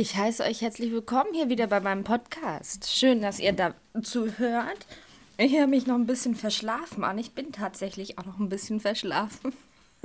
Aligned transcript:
Ich 0.00 0.14
heiße 0.14 0.44
euch 0.44 0.62
herzlich 0.62 0.92
willkommen 0.92 1.34
hier 1.34 1.48
wieder 1.48 1.66
bei 1.66 1.80
meinem 1.80 2.04
Podcast. 2.04 2.88
Schön, 2.88 3.20
dass 3.20 3.40
ihr 3.40 3.52
dazu 3.52 4.30
hört. 4.38 4.86
Ich 5.38 5.52
höre 5.58 5.66
mich 5.66 5.88
noch 5.88 5.96
ein 5.96 6.06
bisschen 6.06 6.36
verschlafen 6.36 7.02
an. 7.02 7.18
Ich 7.18 7.32
bin 7.32 7.50
tatsächlich 7.50 8.16
auch 8.16 8.24
noch 8.24 8.38
ein 8.38 8.48
bisschen 8.48 8.78
verschlafen. 8.78 9.52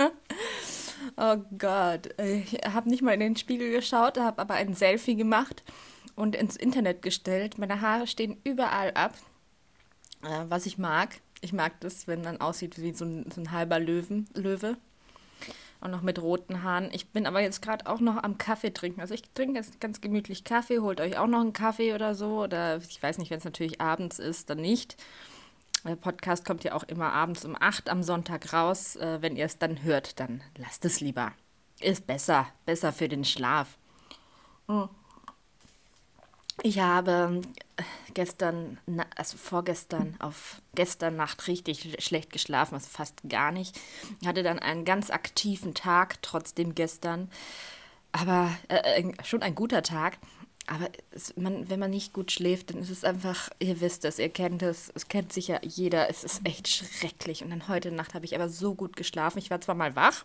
oh 1.16 1.36
Gott. 1.56 2.08
Ich 2.20 2.54
habe 2.68 2.90
nicht 2.90 3.02
mal 3.02 3.12
in 3.12 3.20
den 3.20 3.36
Spiegel 3.36 3.70
geschaut, 3.70 4.18
habe 4.18 4.42
aber 4.42 4.54
ein 4.54 4.74
Selfie 4.74 5.14
gemacht 5.14 5.62
und 6.16 6.34
ins 6.34 6.56
Internet 6.56 7.00
gestellt. 7.00 7.58
Meine 7.58 7.80
Haare 7.80 8.08
stehen 8.08 8.36
überall 8.42 8.90
ab, 8.94 9.14
äh, 10.24 10.44
was 10.48 10.66
ich 10.66 10.76
mag. 10.76 11.20
Ich 11.40 11.52
mag 11.52 11.78
das, 11.82 12.08
wenn 12.08 12.22
man 12.22 12.40
aussieht 12.40 12.82
wie 12.82 12.94
so 12.94 13.04
ein, 13.04 13.30
so 13.32 13.40
ein 13.40 13.52
halber 13.52 13.78
Löwen, 13.78 14.28
Löwe 14.34 14.76
und 15.84 15.90
noch 15.90 16.02
mit 16.02 16.20
roten 16.20 16.62
Haaren. 16.62 16.88
Ich 16.92 17.10
bin 17.10 17.26
aber 17.26 17.40
jetzt 17.40 17.60
gerade 17.60 17.86
auch 17.86 18.00
noch 18.00 18.16
am 18.22 18.38
Kaffee 18.38 18.72
trinken. 18.72 19.02
Also 19.02 19.12
ich 19.12 19.22
trinke 19.34 19.58
jetzt 19.58 19.80
ganz 19.80 20.00
gemütlich 20.00 20.42
Kaffee. 20.42 20.80
Holt 20.80 21.00
euch 21.00 21.18
auch 21.18 21.26
noch 21.26 21.40
einen 21.40 21.52
Kaffee 21.52 21.94
oder 21.94 22.14
so. 22.14 22.42
Oder 22.42 22.78
ich 22.78 23.02
weiß 23.02 23.18
nicht, 23.18 23.30
wenn 23.30 23.38
es 23.38 23.44
natürlich 23.44 23.80
abends 23.82 24.18
ist, 24.18 24.48
dann 24.48 24.58
nicht. 24.58 24.96
Der 25.84 25.96
Podcast 25.96 26.46
kommt 26.46 26.64
ja 26.64 26.72
auch 26.72 26.84
immer 26.84 27.12
abends 27.12 27.44
um 27.44 27.54
8 27.60 27.90
am 27.90 28.02
Sonntag 28.02 28.54
raus. 28.54 28.96
Äh, 28.96 29.20
wenn 29.20 29.36
ihr 29.36 29.44
es 29.44 29.58
dann 29.58 29.82
hört, 29.82 30.18
dann 30.18 30.42
lasst 30.56 30.86
es 30.86 31.00
lieber. 31.00 31.32
Ist 31.80 32.06
besser. 32.06 32.46
Besser 32.64 32.90
für 32.90 33.08
den 33.08 33.24
Schlaf. 33.24 33.76
Mhm. 34.66 34.88
Ich 36.66 36.78
habe 36.78 37.42
äh, 37.76 37.82
gestern, 38.14 38.78
also 39.16 39.36
vorgestern 39.36 40.16
auf 40.18 40.62
gestern 40.74 41.14
Nacht 41.14 41.46
richtig 41.46 42.02
schlecht 42.02 42.32
geschlafen, 42.32 42.74
also 42.74 42.88
fast 42.88 43.20
gar 43.28 43.52
nicht. 43.52 43.78
Ich 44.22 44.26
hatte 44.26 44.42
dann 44.42 44.58
einen 44.58 44.86
ganz 44.86 45.10
aktiven 45.10 45.74
Tag, 45.74 46.22
trotzdem 46.22 46.74
gestern. 46.74 47.30
Aber 48.12 48.50
äh, 48.68 49.02
äh, 49.02 49.12
schon 49.24 49.42
ein 49.42 49.54
guter 49.54 49.82
Tag. 49.82 50.16
Aber 50.66 50.88
es, 51.10 51.36
man, 51.36 51.68
wenn 51.68 51.80
man 51.80 51.90
nicht 51.90 52.14
gut 52.14 52.32
schläft, 52.32 52.70
dann 52.70 52.78
ist 52.78 52.88
es 52.88 53.04
einfach, 53.04 53.50
ihr 53.58 53.82
wisst 53.82 54.06
es, 54.06 54.18
ihr 54.18 54.30
kennt 54.30 54.62
es, 54.62 54.90
es 54.94 55.08
kennt 55.08 55.34
sicher 55.34 55.62
jeder, 55.62 56.08
es 56.08 56.24
ist 56.24 56.46
echt 56.46 56.68
schrecklich. 56.68 57.44
Und 57.44 57.50
dann 57.50 57.68
heute 57.68 57.92
Nacht 57.92 58.14
habe 58.14 58.24
ich 58.24 58.34
aber 58.34 58.48
so 58.48 58.74
gut 58.74 58.96
geschlafen. 58.96 59.36
Ich 59.36 59.50
war 59.50 59.60
zwar 59.60 59.74
mal 59.74 59.96
wach, 59.96 60.24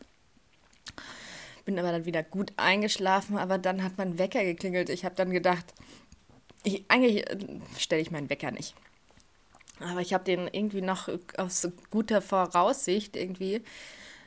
bin 1.66 1.78
aber 1.78 1.92
dann 1.92 2.06
wieder 2.06 2.24
gut 2.24 2.54
eingeschlafen, 2.56 3.38
aber 3.38 3.58
dann 3.58 3.84
hat 3.84 3.98
mein 3.98 4.18
Wecker 4.18 4.46
geklingelt. 4.46 4.90
Ich 4.90 5.04
habe 5.04 5.16
dann 5.16 5.32
gedacht, 5.32 5.74
ich, 6.64 6.84
eigentlich 6.88 7.30
äh, 7.30 7.38
stelle 7.78 8.02
ich 8.02 8.12
meinen 8.12 8.30
Wecker 8.30 8.52
nicht. 8.52 8.76
Aber 9.80 10.02
ich 10.02 10.14
habe 10.14 10.24
den 10.24 10.48
irgendwie 10.52 10.82
noch 10.82 11.10
aus 11.38 11.68
guter 11.90 12.22
Voraussicht 12.22 13.16
irgendwie 13.16 13.62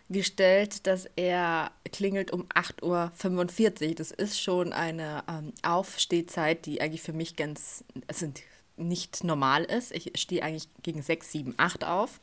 gestellt, 0.09 0.87
dass 0.87 1.07
er 1.17 1.71
klingelt 1.91 2.31
um 2.31 2.47
8.45 2.49 3.89
Uhr. 3.89 3.95
Das 3.95 4.11
ist 4.11 4.41
schon 4.41 4.73
eine 4.73 5.25
ähm, 5.29 5.53
Aufstehzeit, 5.63 6.67
die 6.67 6.81
eigentlich 6.81 7.03
für 7.03 7.13
mich 7.13 7.37
ganz 7.37 7.85
also 8.07 8.33
nicht 8.77 9.25
normal 9.25 9.65
ist. 9.65 9.93
Ich 9.93 10.13
stehe 10.17 10.43
eigentlich 10.43 10.69
gegen 10.83 11.03
6, 11.03 11.33
7, 11.33 11.55
8 11.57 11.85
auf 11.85 12.21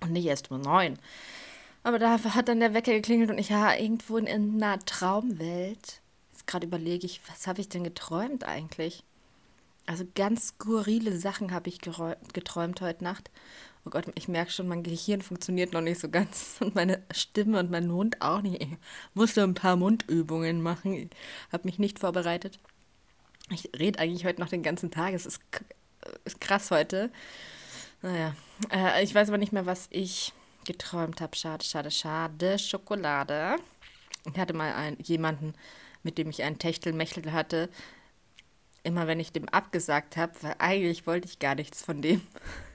und 0.00 0.12
nicht 0.12 0.26
erst 0.26 0.50
um 0.50 0.60
9. 0.60 0.98
Aber 1.82 1.98
da 1.98 2.22
hat 2.22 2.48
dann 2.48 2.60
der 2.60 2.74
Wecker 2.74 2.92
geklingelt 2.92 3.30
und 3.30 3.38
ich 3.38 3.50
war 3.50 3.78
irgendwo 3.78 4.18
in 4.18 4.28
einer 4.28 4.78
Traumwelt. 4.84 6.00
Jetzt 6.32 6.46
gerade 6.46 6.66
überlege 6.66 7.06
ich, 7.06 7.20
was 7.28 7.46
habe 7.46 7.60
ich 7.60 7.68
denn 7.68 7.84
geträumt 7.84 8.44
eigentlich? 8.44 9.02
Also 9.90 10.04
ganz 10.14 10.50
skurrile 10.50 11.18
Sachen 11.18 11.50
habe 11.50 11.68
ich 11.68 11.80
geträumt 11.80 12.80
heute 12.80 13.02
Nacht. 13.02 13.28
Oh 13.84 13.90
Gott, 13.90 14.04
ich 14.14 14.28
merke 14.28 14.52
schon, 14.52 14.68
mein 14.68 14.84
Gehirn 14.84 15.20
funktioniert 15.20 15.72
noch 15.72 15.80
nicht 15.80 15.98
so 15.98 16.08
ganz 16.08 16.58
und 16.60 16.76
meine 16.76 17.02
Stimme 17.10 17.58
und 17.58 17.72
mein 17.72 17.88
Mund 17.88 18.22
auch 18.22 18.40
nicht. 18.40 18.62
Ich 18.62 18.68
musste 19.14 19.42
ein 19.42 19.54
paar 19.54 19.74
Mundübungen 19.74 20.62
machen. 20.62 20.94
Ich 20.94 21.08
habe 21.50 21.66
mich 21.66 21.80
nicht 21.80 21.98
vorbereitet. 21.98 22.60
Ich 23.50 23.68
rede 23.76 23.98
eigentlich 23.98 24.24
heute 24.24 24.40
noch 24.40 24.48
den 24.48 24.62
ganzen 24.62 24.92
Tag. 24.92 25.12
Es 25.12 25.26
ist, 25.26 25.40
ist 26.24 26.40
krass 26.40 26.70
heute. 26.70 27.10
Naja, 28.00 28.36
äh, 28.70 29.02
ich 29.02 29.12
weiß 29.12 29.26
aber 29.26 29.38
nicht 29.38 29.52
mehr, 29.52 29.66
was 29.66 29.88
ich 29.90 30.32
geträumt 30.66 31.20
habe. 31.20 31.34
Schade, 31.34 31.64
schade, 31.64 31.90
schade. 31.90 32.60
Schokolade. 32.60 33.56
Ich 34.32 34.38
hatte 34.38 34.54
mal 34.54 34.72
einen, 34.72 35.00
jemanden, 35.00 35.52
mit 36.04 36.16
dem 36.16 36.30
ich 36.30 36.44
einen 36.44 36.60
Techtelmechtel 36.60 37.32
hatte, 37.32 37.68
immer 38.82 39.06
wenn 39.06 39.20
ich 39.20 39.32
dem 39.32 39.48
abgesagt 39.48 40.16
habe, 40.16 40.32
weil 40.42 40.54
eigentlich 40.58 41.06
wollte 41.06 41.28
ich 41.28 41.38
gar 41.38 41.54
nichts 41.54 41.82
von 41.82 42.02
dem, 42.02 42.22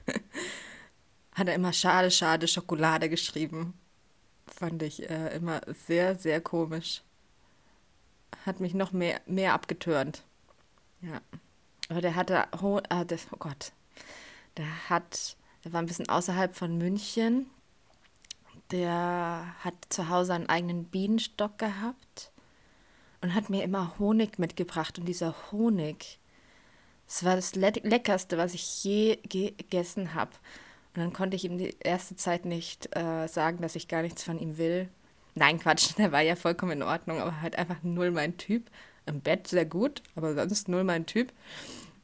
hat 1.32 1.48
er 1.48 1.54
immer 1.54 1.72
schade, 1.72 2.10
schade 2.10 2.48
Schokolade 2.48 3.08
geschrieben. 3.08 3.74
Fand 4.46 4.82
ich 4.82 5.08
äh, 5.10 5.34
immer 5.34 5.60
sehr, 5.86 6.14
sehr 6.16 6.40
komisch. 6.40 7.02
Hat 8.44 8.60
mich 8.60 8.74
noch 8.74 8.92
mehr, 8.92 9.20
mehr 9.26 9.54
abgetörnt. 9.54 10.22
Ja. 11.00 11.20
Aber 11.88 12.00
der 12.00 12.14
hatte, 12.14 12.44
oh, 12.62 12.80
äh, 12.90 13.04
das, 13.04 13.26
oh 13.32 13.36
Gott, 13.38 13.72
der 14.56 14.88
hat, 14.88 15.36
der 15.64 15.72
war 15.72 15.82
ein 15.82 15.86
bisschen 15.86 16.08
außerhalb 16.08 16.54
von 16.54 16.78
München. 16.78 17.50
Der 18.70 19.54
hat 19.60 19.74
zu 19.90 20.08
Hause 20.08 20.34
einen 20.34 20.48
eigenen 20.48 20.84
Bienenstock 20.84 21.58
gehabt 21.58 22.32
und 23.26 23.34
hat 23.34 23.50
mir 23.50 23.64
immer 23.64 23.98
Honig 23.98 24.38
mitgebracht. 24.38 25.00
Und 25.00 25.06
dieser 25.06 25.34
Honig, 25.50 26.20
das 27.08 27.24
war 27.24 27.34
das 27.34 27.56
Le 27.56 27.72
Leckerste, 27.82 28.38
was 28.38 28.54
ich 28.54 28.84
je 28.84 29.18
gegessen 29.28 30.14
habe. 30.14 30.30
Und 30.94 31.02
dann 31.02 31.12
konnte 31.12 31.34
ich 31.34 31.44
ihm 31.44 31.58
die 31.58 31.74
erste 31.80 32.14
Zeit 32.14 32.44
nicht 32.44 32.94
äh, 32.96 33.26
sagen, 33.26 33.60
dass 33.62 33.74
ich 33.74 33.88
gar 33.88 34.02
nichts 34.02 34.22
von 34.22 34.38
ihm 34.38 34.58
will. 34.58 34.88
Nein, 35.34 35.58
Quatsch, 35.58 35.94
der 35.98 36.12
war 36.12 36.20
ja 36.20 36.36
vollkommen 36.36 36.70
in 36.70 36.82
Ordnung, 36.84 37.18
aber 37.18 37.40
halt 37.40 37.58
einfach 37.58 37.82
null 37.82 38.12
mein 38.12 38.36
Typ. 38.36 38.70
Im 39.06 39.20
Bett 39.20 39.48
sehr 39.48 39.64
gut, 39.64 40.02
aber 40.14 40.34
sonst 40.34 40.68
null 40.68 40.84
mein 40.84 41.04
Typ. 41.06 41.32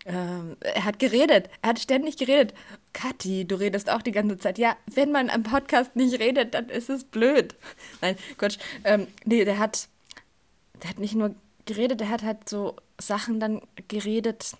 Ähm, 0.04 0.56
er 0.58 0.84
hat 0.84 0.98
geredet, 0.98 1.50
er 1.62 1.70
hat 1.70 1.78
ständig 1.78 2.16
geredet. 2.16 2.52
Kathi, 2.92 3.44
du 3.44 3.54
redest 3.54 3.88
auch 3.90 4.02
die 4.02 4.10
ganze 4.10 4.38
Zeit. 4.38 4.58
Ja, 4.58 4.76
wenn 4.86 5.12
man 5.12 5.30
am 5.30 5.44
Podcast 5.44 5.94
nicht 5.94 6.18
redet, 6.18 6.54
dann 6.54 6.68
ist 6.68 6.90
es 6.90 7.04
blöd. 7.04 7.54
Nein, 8.00 8.16
Quatsch. 8.38 8.58
Ähm, 8.82 9.06
nee, 9.24 9.44
der 9.44 9.60
hat 9.60 9.86
der 10.82 10.90
hat 10.90 10.98
nicht 10.98 11.14
nur 11.14 11.34
geredet, 11.64 12.00
der 12.00 12.08
hat 12.08 12.22
halt 12.22 12.48
so 12.48 12.76
Sachen 12.98 13.40
dann 13.40 13.62
geredet, 13.88 14.56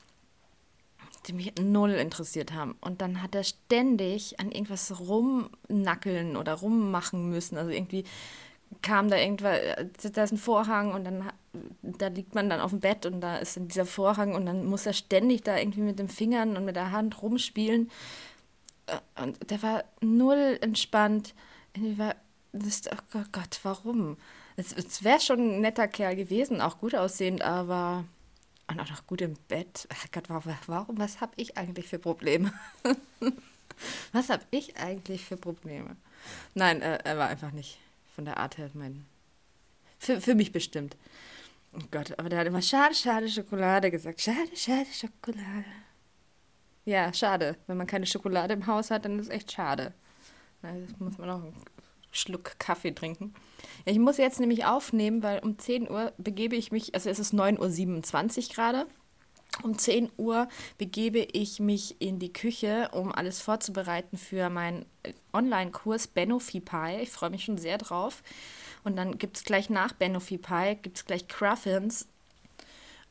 die 1.27 1.33
mich 1.33 1.53
null 1.61 1.91
interessiert 1.91 2.53
haben. 2.53 2.77
Und 2.81 3.01
dann 3.01 3.23
hat 3.23 3.35
er 3.35 3.45
ständig 3.45 4.39
an 4.41 4.51
irgendwas 4.51 4.99
rumnackeln 5.01 6.37
oder 6.37 6.55
rummachen 6.55 7.31
müssen. 7.31 7.57
Also 7.57 7.71
irgendwie 7.71 8.05
kam 8.81 9.11
da 9.11 9.17
irgendwas, 9.17 9.59
da 10.13 10.25
ist 10.25 10.33
ein 10.33 10.39
Vorhang 10.39 10.93
und 10.93 11.05
dann 11.05 11.31
da 11.83 12.07
liegt 12.09 12.35
man 12.35 12.49
dann 12.49 12.61
auf 12.61 12.71
dem 12.71 12.81
Bett 12.81 13.05
und 13.05 13.21
da 13.21 13.37
ist 13.37 13.59
dieser 13.61 13.85
Vorhang 13.85 14.35
und 14.35 14.47
dann 14.47 14.65
muss 14.65 14.87
er 14.87 14.95
ständig 14.95 15.43
da 15.43 15.59
irgendwie 15.59 15.83
mit 15.83 15.99
den 15.99 16.09
Fingern 16.09 16.57
und 16.57 16.65
mit 16.65 16.77
der 16.77 16.93
Hand 16.93 17.23
rumspielen. 17.23 17.91
Äh, 18.87 19.23
und 19.23 19.51
der 19.51 19.63
war 19.63 19.85
null 20.01 20.59
entspannt. 20.61 21.35
Irgendwie 21.75 21.99
war, 21.99 22.15
oh 22.55 23.25
Gott, 23.33 23.61
warum? 23.63 24.17
Es, 24.57 24.73
es 24.73 25.03
wäre 25.03 25.21
schon 25.21 25.41
ein 25.41 25.61
netter 25.61 25.89
Kerl 25.89 26.17
gewesen, 26.17 26.61
auch 26.61 26.79
gut 26.79 26.95
aussehend, 26.95 27.43
aber 27.43 28.05
und 28.69 28.81
auch 28.81 28.91
noch 28.91 29.07
gut 29.07 29.21
im 29.21 29.35
Bett. 29.49 29.87
Ach 29.93 30.07
Gott, 30.13 30.29
warum, 30.29 30.55
warum 30.67 30.99
was 30.99 31.21
habe 31.21 31.33
ich 31.37 31.57
eigentlich 31.57 31.89
für 31.89 31.99
Probleme? 31.99 32.53
was 34.13 34.29
habe 34.31 34.43
ich 34.51 34.77
eigentlich 34.77 35.25
für 35.25 35.37
Probleme? 35.37 35.97
Nein, 36.55 36.81
äh, 36.81 36.99
er 37.05 37.19
war 37.19 37.29
einfach 37.29 37.53
nicht 37.53 37.79
von 38.15 38.25
der 38.25 38.39
Art 38.39 38.59
her 38.59 38.71
mein. 38.75 39.05
Für, 39.99 40.21
für 40.21 40.35
mich 40.35 40.53
bestimmt. 40.53 40.97
Oh 41.75 41.85
Gott, 41.91 42.19
aber 42.19 42.29
der 42.29 42.41
hat 42.41 42.47
immer 42.47 42.63
schade, 42.63 42.95
schade 42.95 43.29
Schokolade 43.29 43.91
gesagt. 43.91 44.21
Schade, 44.21 44.55
schade 44.55 44.87
Schokolade. 44.93 45.65
Ja, 46.85 47.13
schade. 47.13 47.57
Wenn 47.67 47.77
man 47.77 47.87
keine 47.87 48.07
Schokolade 48.07 48.55
im 48.55 48.67
Haus 48.67 48.91
hat, 48.91 49.05
dann 49.05 49.19
ist 49.19 49.27
es 49.27 49.33
echt 49.33 49.53
schade. 49.53 49.93
Das 50.61 50.99
muss 50.99 51.19
man 51.19 51.31
auch 51.31 51.43
Schluck 52.11 52.59
Kaffee 52.59 52.93
trinken. 52.93 53.35
Ja, 53.85 53.93
ich 53.93 53.99
muss 53.99 54.17
jetzt 54.19 54.41
nämlich 54.41 54.65
aufnehmen, 54.65 55.23
weil 55.23 55.41
um 55.41 55.59
10 55.59 55.91
Uhr 55.91 56.13
begebe 56.19 56.57
ich 56.57 56.73
mich, 56.73 56.95
also 56.95 57.11
es 57.11 57.19
ist 57.19 57.35
9.27 57.35 58.49
Uhr 58.49 58.55
gerade. 58.55 58.87
Um 59.63 59.79
10 59.79 60.11
Uhr 60.17 60.49
begebe 60.79 61.19
ich 61.19 61.61
mich 61.61 62.01
in 62.01 62.19
die 62.19 62.33
Küche, 62.33 62.89
um 62.93 63.13
alles 63.13 63.43
vorzubereiten 63.43 64.17
für 64.17 64.49
meinen 64.49 64.87
äh, 65.03 65.13
Online-Kurs 65.35 66.07
Benofy 66.07 66.61
Pie. 66.61 67.03
Ich 67.03 67.11
freue 67.11 67.31
mich 67.31 67.45
schon 67.45 67.59
sehr 67.59 67.77
drauf. 67.77 68.23
Und 68.83 68.97
dann 68.97 69.19
gibt 69.19 69.37
es 69.37 69.45
gleich 69.45 69.69
nach 69.69 69.93
Benofy 69.93 70.39
Pie, 70.39 70.79
gibt 70.81 70.97
es 70.97 71.05
gleich 71.05 71.29
Cruffins. 71.29 72.09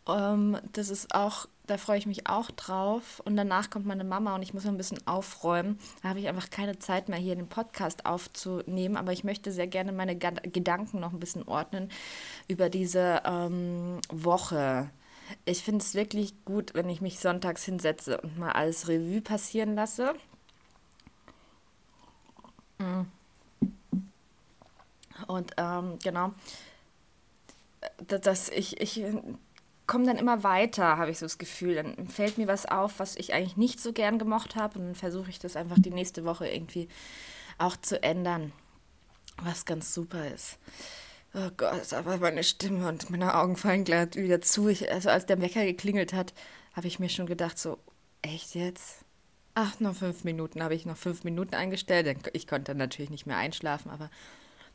Ähm, 0.07 0.57
das 0.73 0.89
ist 0.89 1.13
auch 1.13 1.47
da 1.71 1.77
freue 1.77 1.97
ich 1.97 2.05
mich 2.05 2.27
auch 2.27 2.51
drauf. 2.51 3.21
Und 3.23 3.37
danach 3.37 3.69
kommt 3.69 3.85
meine 3.85 4.03
Mama 4.03 4.35
und 4.35 4.41
ich 4.41 4.53
muss 4.53 4.65
noch 4.65 4.73
ein 4.73 4.77
bisschen 4.77 5.07
aufräumen. 5.07 5.79
Da 6.03 6.09
habe 6.09 6.19
ich 6.19 6.27
einfach 6.27 6.49
keine 6.49 6.77
Zeit 6.79 7.07
mehr, 7.07 7.17
hier 7.17 7.35
den 7.35 7.47
Podcast 7.47 8.05
aufzunehmen. 8.05 8.97
Aber 8.97 9.13
ich 9.13 9.23
möchte 9.23 9.53
sehr 9.53 9.67
gerne 9.67 9.93
meine 9.93 10.17
Gedanken 10.17 10.99
noch 10.99 11.13
ein 11.13 11.19
bisschen 11.19 11.47
ordnen 11.47 11.89
über 12.49 12.69
diese 12.69 13.21
ähm, 13.23 14.01
Woche. 14.09 14.89
Ich 15.45 15.63
finde 15.63 15.81
es 15.81 15.93
wirklich 15.93 16.33
gut, 16.43 16.73
wenn 16.73 16.89
ich 16.89 16.99
mich 16.99 17.19
sonntags 17.19 17.63
hinsetze 17.63 18.19
und 18.19 18.37
mal 18.37 18.51
alles 18.51 18.89
Revue 18.89 19.21
passieren 19.21 19.73
lasse. 19.75 20.13
Mm. 22.79 23.03
Und 25.27 25.53
ähm, 25.55 25.99
genau, 26.03 26.33
dass 28.07 28.49
ich, 28.49 28.81
ich 28.81 29.01
komme 29.91 30.05
dann 30.05 30.17
immer 30.17 30.41
weiter, 30.45 30.97
habe 30.97 31.11
ich 31.11 31.19
so 31.19 31.25
das 31.25 31.37
Gefühl. 31.37 31.75
Dann 31.75 32.07
fällt 32.07 32.37
mir 32.37 32.47
was 32.47 32.65
auf, 32.65 32.99
was 32.99 33.17
ich 33.17 33.33
eigentlich 33.33 33.57
nicht 33.57 33.81
so 33.81 33.91
gern 33.91 34.19
gemocht 34.19 34.55
habe 34.55 34.79
und 34.79 34.85
dann 34.85 34.95
versuche 34.95 35.29
ich 35.29 35.37
das 35.37 35.57
einfach 35.57 35.77
die 35.77 35.91
nächste 35.91 36.23
Woche 36.23 36.47
irgendwie 36.47 36.87
auch 37.57 37.75
zu 37.75 38.01
ändern, 38.01 38.53
was 39.43 39.65
ganz 39.65 39.93
super 39.93 40.27
ist. 40.33 40.59
Oh 41.33 41.49
Gott, 41.57 41.91
aber 41.91 42.17
meine 42.17 42.45
Stimme 42.45 42.87
und 42.87 43.09
meine 43.09 43.35
Augen 43.35 43.57
fallen 43.57 43.83
gleich 43.83 44.15
wieder 44.15 44.39
zu. 44.39 44.69
Ich, 44.69 44.89
also 44.89 45.09
als 45.09 45.25
der 45.25 45.41
Wecker 45.41 45.65
geklingelt 45.65 46.13
hat, 46.13 46.33
habe 46.73 46.87
ich 46.87 46.99
mir 46.99 47.09
schon 47.09 47.25
gedacht, 47.25 47.59
so, 47.59 47.77
echt 48.21 48.55
jetzt? 48.55 49.03
Ach, 49.55 49.77
noch 49.81 49.95
fünf 49.95 50.23
Minuten 50.23 50.63
habe 50.63 50.73
ich 50.73 50.85
noch 50.85 50.95
fünf 50.95 51.25
Minuten 51.25 51.53
eingestellt. 51.53 52.29
Ich 52.31 52.47
konnte 52.47 52.75
natürlich 52.75 53.11
nicht 53.11 53.25
mehr 53.25 53.37
einschlafen, 53.37 53.91
aber 53.91 54.09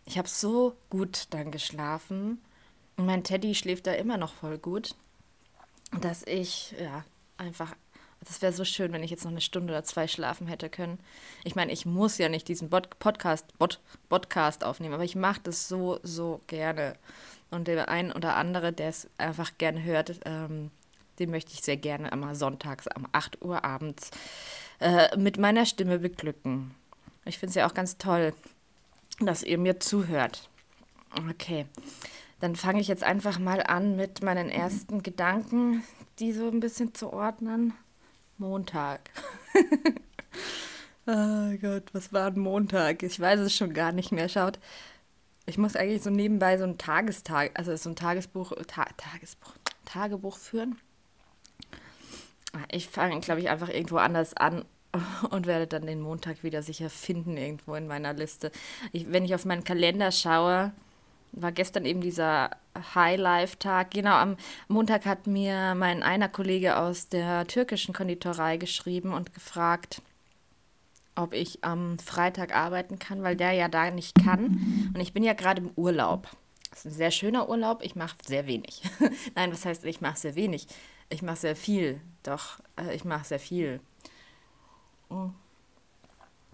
ich 0.05 0.19
habe 0.19 0.29
so 0.29 0.77
gut 0.91 1.29
dann 1.31 1.51
geschlafen. 1.51 2.43
Und 2.99 3.07
mein 3.07 3.25
Teddy 3.25 3.55
schläft 3.55 3.87
da 3.87 3.93
immer 3.93 4.19
noch 4.19 4.35
voll 4.35 4.59
gut, 4.59 4.95
dass 5.93 6.23
ich, 6.25 6.75
ja, 6.81 7.05
einfach, 7.37 7.75
das 8.21 8.43
wäre 8.43 8.53
so 8.53 8.65
schön, 8.65 8.93
wenn 8.93 9.03
ich 9.03 9.11
jetzt 9.11 9.25
noch 9.25 9.31
eine 9.31 9.41
Stunde 9.41 9.73
oder 9.73 9.85
zwei 9.85 10.09
schlafen 10.09 10.47
hätte 10.47 10.69
können. 10.69 10.99
Ich 11.45 11.55
meine, 11.55 11.73
ich 11.73 11.87
muss 11.87 12.19
ja 12.19 12.29
nicht 12.29 12.49
diesen 12.49 12.71
Bot 12.71 12.99
Podcast, 12.99 13.57
Bot 13.59 13.81
Podcast 14.09 14.65
aufnehmen, 14.65 14.95
aber 14.95 15.05
ich 15.05 15.17
mache 15.17 15.41
das 15.45 15.69
so, 15.69 16.01
so 16.03 16.41
gerne. 16.47 16.97
Und 17.51 17.69
der 17.69 17.89
ein 17.89 18.13
oder 18.13 18.37
andere, 18.37 18.73
der 18.73 18.89
es 18.89 19.09
einfach 19.19 19.57
gerne 19.59 19.83
hört, 19.83 20.21
ähm, 20.25 20.71
den 21.19 21.31
möchte 21.31 21.53
ich 21.53 21.63
sehr 21.63 21.77
gerne 21.77 22.13
einmal 22.13 22.35
sonntags 22.35 22.87
um 22.97 23.07
8 23.13 23.43
Uhr 23.43 23.65
abends 23.65 24.11
äh, 24.81 25.17
mit 25.17 25.39
meiner 25.39 25.65
Stimme 25.65 25.99
beglücken. 25.99 26.75
Ich 27.25 27.39
finde 27.39 27.51
es 27.51 27.55
ja 27.55 27.69
auch 27.69 27.75
ganz 27.75 27.99
toll, 27.99 28.35
dass 29.21 29.43
ihr 29.43 29.59
mir 29.59 29.81
zuhört. 29.81 30.49
Okay, 31.31 31.67
dann 32.41 32.57
fange 32.57 32.81
ich 32.81 32.89
jetzt 32.89 33.05
einfach 33.05 33.39
mal 33.39 33.63
an 33.63 33.97
mit 33.97 34.23
meinen 34.23 34.51
ersten 34.51 35.03
Gedanken, 35.03 35.83
die 36.19 36.33
so 36.33 36.49
ein 36.49 36.61
bisschen 36.61 36.95
zu 36.95 37.13
ordnen. 37.13 37.73
Montag. 38.39 39.11
oh 41.07 41.57
Gott, 41.61 41.85
was 41.93 42.13
war 42.13 42.27
ein 42.27 42.39
Montag? 42.39 43.03
Ich 43.03 43.19
weiß 43.19 43.41
es 43.41 43.55
schon 43.55 43.73
gar 43.73 43.93
nicht 43.93 44.13
mehr. 44.13 44.29
Schaut, 44.29 44.59
ich 45.47 45.57
muss 45.57 45.77
eigentlich 45.77 46.03
so 46.03 46.11
nebenbei 46.11 46.59
so 46.59 46.65
ein 46.65 46.77
Tagestag, 46.77 47.53
also 47.55 47.75
so 47.77 47.89
ein 47.89 47.97
Tagesbuch, 47.97 48.53
Ta 48.67 48.85
Tagesbuch, 48.97 49.55
Tagebuch 49.87 50.37
führen. 50.37 50.79
Ich 52.71 52.89
fange, 52.89 53.21
glaube 53.21 53.41
ich, 53.41 53.49
einfach 53.49 53.69
irgendwo 53.69 53.97
anders 53.97 54.35
an 54.35 54.65
und 55.31 55.47
werde 55.47 55.67
dann 55.67 55.87
den 55.87 56.01
Montag 56.01 56.43
wieder 56.43 56.63
sicher 56.63 56.91
finden 56.91 57.37
irgendwo 57.37 57.75
in 57.75 57.87
meiner 57.87 58.13
Liste. 58.13 58.51
Ich, 58.93 59.11
wenn 59.11 59.25
ich 59.25 59.35
auf 59.35 59.45
meinen 59.45 59.65
Kalender 59.65 60.13
schaue, 60.13 60.73
war 61.33 61.53
gestern 61.53 61.85
eben 61.85 62.01
dieser 62.01 62.51
High-Life-Tag. 62.95 63.91
Genau, 63.91 64.15
am 64.15 64.37
Montag 64.69 65.05
hat 65.07 65.27
mir 65.27 65.75
mein 65.75 66.03
einer 66.03 66.29
Kollege 66.29 66.77
aus 66.77 67.09
der 67.09 67.47
türkischen 67.47 67.95
Konditorei 67.95 68.57
geschrieben 68.57 69.13
und 69.13 69.35
gefragt, 69.35 70.03
ob 71.15 71.33
ich 71.33 71.65
am 71.65 71.99
Freitag 71.99 72.55
arbeiten 72.55 72.99
kann, 72.99 73.23
weil 73.23 73.37
der 73.37 73.53
ja 73.53 73.69
da 73.69 73.91
nicht 73.91 74.15
kann. 74.23 74.91
Und 74.95 75.01
ich 75.01 75.13
bin 75.13 75.25
ja 75.25 75.33
gerade 75.33 75.63
im 75.63 75.71
Urlaub. 75.77 76.29
Das 76.71 76.81
ist 76.81 76.93
ein 76.93 76.97
sehr 76.97 77.11
schöner 77.11 77.49
Urlaub. 77.49 77.83
Ich 77.83 77.97
mache 77.97 78.17
sehr 78.27 78.47
wenig. 78.47 78.83
Nein, 79.35 79.51
was 79.51 79.65
heißt, 79.65 79.85
ich 79.87 80.01
mache 80.01 80.19
sehr 80.19 80.35
wenig? 80.35 80.67
Ich 81.09 81.23
mache 81.23 81.37
sehr 81.37 81.57
viel. 81.57 82.01
Doch, 82.23 82.61
äh, 82.77 82.95
ich 82.95 83.05
mache 83.05 83.25
sehr 83.25 83.39
viel. 83.39 83.81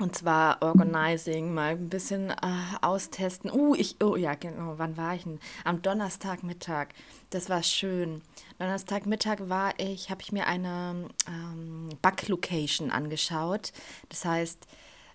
Und 0.03 0.17
zwar 0.17 0.61
Organizing, 0.63 1.55
mal 1.55 1.75
ein 1.75 1.89
bisschen 1.89 2.31
äh, 2.31 2.35
austesten. 2.81 3.53
Uh, 3.53 3.77
ich, 3.77 4.03
oh 4.03 4.17
ja, 4.17 4.35
genau, 4.35 4.75
wann 4.77 4.97
war 4.97 5.15
ich 5.15 5.23
denn? 5.23 5.39
Am 5.63 5.81
Donnerstagmittag. 5.81 6.89
Das 7.31 7.49
war 7.49 7.63
schön. 7.63 8.21
Donnerstagmittag 8.59 9.49
war 9.49 9.79
ich, 9.79 10.11
habe 10.11 10.21
ich 10.21 10.33
mir 10.33 10.49
eine 10.49 11.09
ähm, 11.29 11.91
Backlocation 12.03 12.91
angeschaut. 12.91 13.73
Das 14.09 14.25
heißt, 14.25 14.67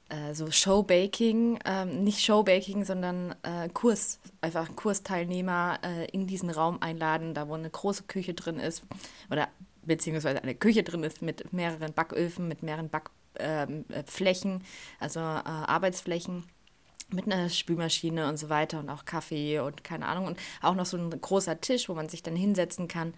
äh, 0.07 0.33
so 0.33 0.49
Showbaking, 0.49 1.59
ähm, 1.65 2.05
nicht 2.05 2.23
Showbaking, 2.23 2.85
sondern 2.85 3.35
äh, 3.43 3.67
Kurs, 3.67 4.19
einfach 4.39 4.73
Kursteilnehmer 4.77 5.79
äh, 5.83 6.05
in 6.11 6.27
diesen 6.27 6.49
Raum 6.49 6.81
einladen, 6.81 7.33
da 7.33 7.49
wo 7.49 7.55
eine 7.55 7.69
große 7.69 8.03
Küche 8.03 8.33
drin 8.33 8.57
ist 8.57 8.83
oder 9.29 9.49
beziehungsweise 9.87 10.41
eine 10.41 10.55
Küche 10.55 10.83
drin 10.83 11.03
ist 11.03 11.21
mit 11.21 11.51
mehreren 11.51 11.91
Backöfen, 11.91 12.47
mit 12.47 12.63
mehreren 12.63 12.87
Back 12.87 13.09
ähm, 13.39 13.85
äh, 13.89 14.03
Flächen, 14.05 14.63
also 14.99 15.19
äh, 15.19 15.23
Arbeitsflächen 15.23 16.43
mit 17.09 17.25
einer 17.25 17.49
Spülmaschine 17.49 18.27
und 18.27 18.37
so 18.37 18.49
weiter 18.49 18.79
und 18.79 18.89
auch 18.89 19.05
Kaffee 19.05 19.59
und 19.59 19.83
keine 19.83 20.07
Ahnung 20.07 20.27
und 20.27 20.39
auch 20.61 20.75
noch 20.75 20.85
so 20.85 20.97
ein 20.97 21.09
großer 21.09 21.61
Tisch, 21.61 21.87
wo 21.87 21.93
man 21.93 22.09
sich 22.09 22.21
dann 22.21 22.35
hinsetzen 22.35 22.87
kann 22.87 23.13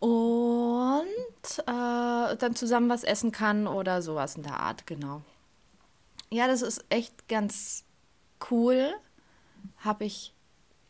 und 0.00 1.58
äh, 1.66 2.36
dann 2.36 2.54
zusammen 2.54 2.88
was 2.88 3.04
essen 3.04 3.32
kann 3.32 3.66
oder 3.66 4.00
sowas 4.00 4.36
in 4.36 4.42
der 4.42 4.58
Art, 4.58 4.86
genau. 4.86 5.22
Ja, 6.30 6.46
das 6.46 6.62
ist 6.62 6.84
echt 6.88 7.28
ganz 7.28 7.84
cool. 8.50 8.94
Habe 9.78 10.04
ich 10.04 10.32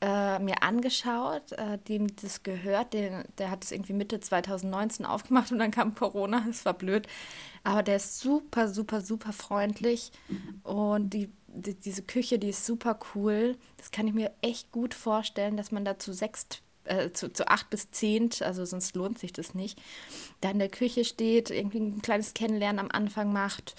äh, 0.00 0.38
mir 0.38 0.62
angeschaut, 0.62 1.52
äh, 1.52 1.78
dem 1.78 2.14
das 2.16 2.42
gehört. 2.42 2.92
Den, 2.94 3.24
der 3.38 3.50
hat 3.50 3.64
es 3.64 3.72
irgendwie 3.72 3.92
Mitte 3.92 4.20
2019 4.20 5.04
aufgemacht 5.06 5.52
und 5.52 5.58
dann 5.58 5.70
kam 5.70 5.94
Corona. 5.94 6.44
Das 6.46 6.64
war 6.64 6.74
blöd. 6.74 7.06
Aber 7.64 7.82
der 7.82 7.96
ist 7.96 8.20
super, 8.20 8.68
super, 8.68 9.00
super 9.00 9.32
freundlich. 9.32 10.10
Und 10.62 11.10
die, 11.10 11.30
die, 11.48 11.74
diese 11.74 12.02
Küche, 12.02 12.38
die 12.38 12.48
ist 12.48 12.64
super 12.64 12.98
cool. 13.14 13.56
Das 13.76 13.90
kann 13.90 14.06
ich 14.06 14.14
mir 14.14 14.30
echt 14.40 14.72
gut 14.72 14.94
vorstellen, 14.94 15.56
dass 15.56 15.70
man 15.70 15.84
da 15.84 15.98
zu 15.98 16.12
sechs 16.12 16.46
äh, 16.84 17.10
zu, 17.12 17.30
zu 17.32 17.48
acht 17.48 17.68
bis 17.68 17.90
zehn, 17.90 18.30
also 18.40 18.64
sonst 18.64 18.96
lohnt 18.96 19.18
sich 19.18 19.32
das 19.32 19.54
nicht, 19.54 19.80
da 20.40 20.50
in 20.50 20.58
der 20.58 20.70
Küche 20.70 21.04
steht, 21.04 21.50
irgendwie 21.50 21.78
ein 21.78 22.02
kleines 22.02 22.32
Kennenlernen 22.32 22.78
am 22.78 22.90
Anfang 22.90 23.32
macht 23.32 23.74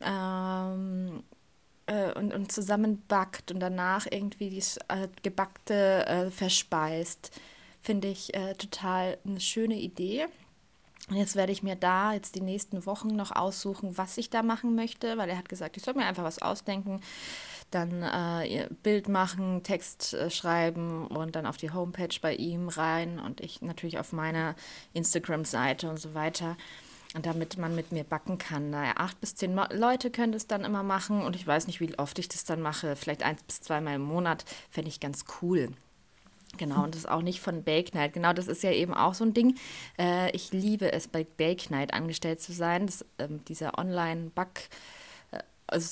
ähm, 0.00 1.22
äh, 1.86 2.12
und, 2.12 2.34
und 2.34 2.52
zusammen 2.52 3.02
und 3.50 3.60
danach 3.60 4.06
irgendwie 4.10 4.54
das 4.54 4.78
äh, 4.88 5.08
Gebackte 5.22 6.06
äh, 6.06 6.30
verspeist, 6.30 7.30
finde 7.80 8.08
ich 8.08 8.34
äh, 8.34 8.54
total 8.54 9.18
eine 9.24 9.40
schöne 9.40 9.76
Idee. 9.76 10.26
Jetzt 11.10 11.36
werde 11.36 11.52
ich 11.52 11.62
mir 11.62 11.76
da 11.76 12.12
jetzt 12.14 12.34
die 12.34 12.40
nächsten 12.40 12.84
Wochen 12.84 13.14
noch 13.14 13.30
aussuchen, 13.30 13.96
was 13.96 14.18
ich 14.18 14.28
da 14.28 14.42
machen 14.42 14.74
möchte, 14.74 15.16
weil 15.18 15.28
er 15.28 15.38
hat 15.38 15.48
gesagt, 15.48 15.76
ich 15.76 15.84
soll 15.84 15.94
mir 15.94 16.04
einfach 16.04 16.24
was 16.24 16.42
ausdenken, 16.42 17.00
dann 17.70 18.02
äh, 18.02 18.68
Bild 18.82 19.08
machen, 19.08 19.62
Text 19.62 20.14
äh, 20.14 20.30
schreiben 20.30 21.06
und 21.06 21.36
dann 21.36 21.46
auf 21.46 21.56
die 21.56 21.70
Homepage 21.70 22.16
bei 22.20 22.34
ihm 22.34 22.68
rein 22.68 23.20
und 23.20 23.40
ich 23.40 23.62
natürlich 23.62 23.98
auf 23.98 24.12
meiner 24.12 24.56
Instagram-Seite 24.94 25.88
und 25.88 25.98
so 25.98 26.14
weiter. 26.14 26.56
Damit 27.14 27.56
man 27.56 27.74
mit 27.74 27.92
mir 27.92 28.04
backen 28.04 28.36
kann. 28.36 28.70
Naja, 28.70 28.94
acht 28.96 29.20
bis 29.20 29.34
zehn 29.34 29.58
Leute 29.72 30.10
können 30.10 30.32
das 30.32 30.46
dann 30.46 30.64
immer 30.64 30.82
machen 30.82 31.22
und 31.22 31.34
ich 31.34 31.46
weiß 31.46 31.66
nicht, 31.66 31.80
wie 31.80 31.98
oft 31.98 32.18
ich 32.18 32.28
das 32.28 32.44
dann 32.44 32.60
mache. 32.60 32.94
Vielleicht 32.96 33.22
eins 33.22 33.42
bis 33.42 33.60
zweimal 33.60 33.94
im 33.94 34.02
Monat 34.02 34.44
fände 34.70 34.88
ich 34.88 35.00
ganz 35.00 35.24
cool. 35.40 35.70
Genau, 36.56 36.84
und 36.84 36.94
das 36.94 37.02
ist 37.02 37.08
auch 37.08 37.22
nicht 37.22 37.40
von 37.40 37.64
Bake 37.64 37.94
Night. 37.94 38.12
Genau, 38.12 38.32
das 38.32 38.48
ist 38.48 38.62
ja 38.62 38.70
eben 38.70 38.94
auch 38.94 39.14
so 39.14 39.24
ein 39.24 39.34
Ding. 39.34 39.56
Äh, 39.98 40.30
ich 40.30 40.52
liebe 40.52 40.92
es, 40.92 41.08
bei 41.08 41.24
Bake 41.24 41.70
Night 41.70 41.92
angestellt 41.92 42.40
zu 42.40 42.52
sein. 42.52 42.86
Das, 42.86 43.04
ähm, 43.18 43.44
dieser 43.46 43.78
Online-Back, 43.78 44.68
äh, 45.32 45.38
also 45.66 45.88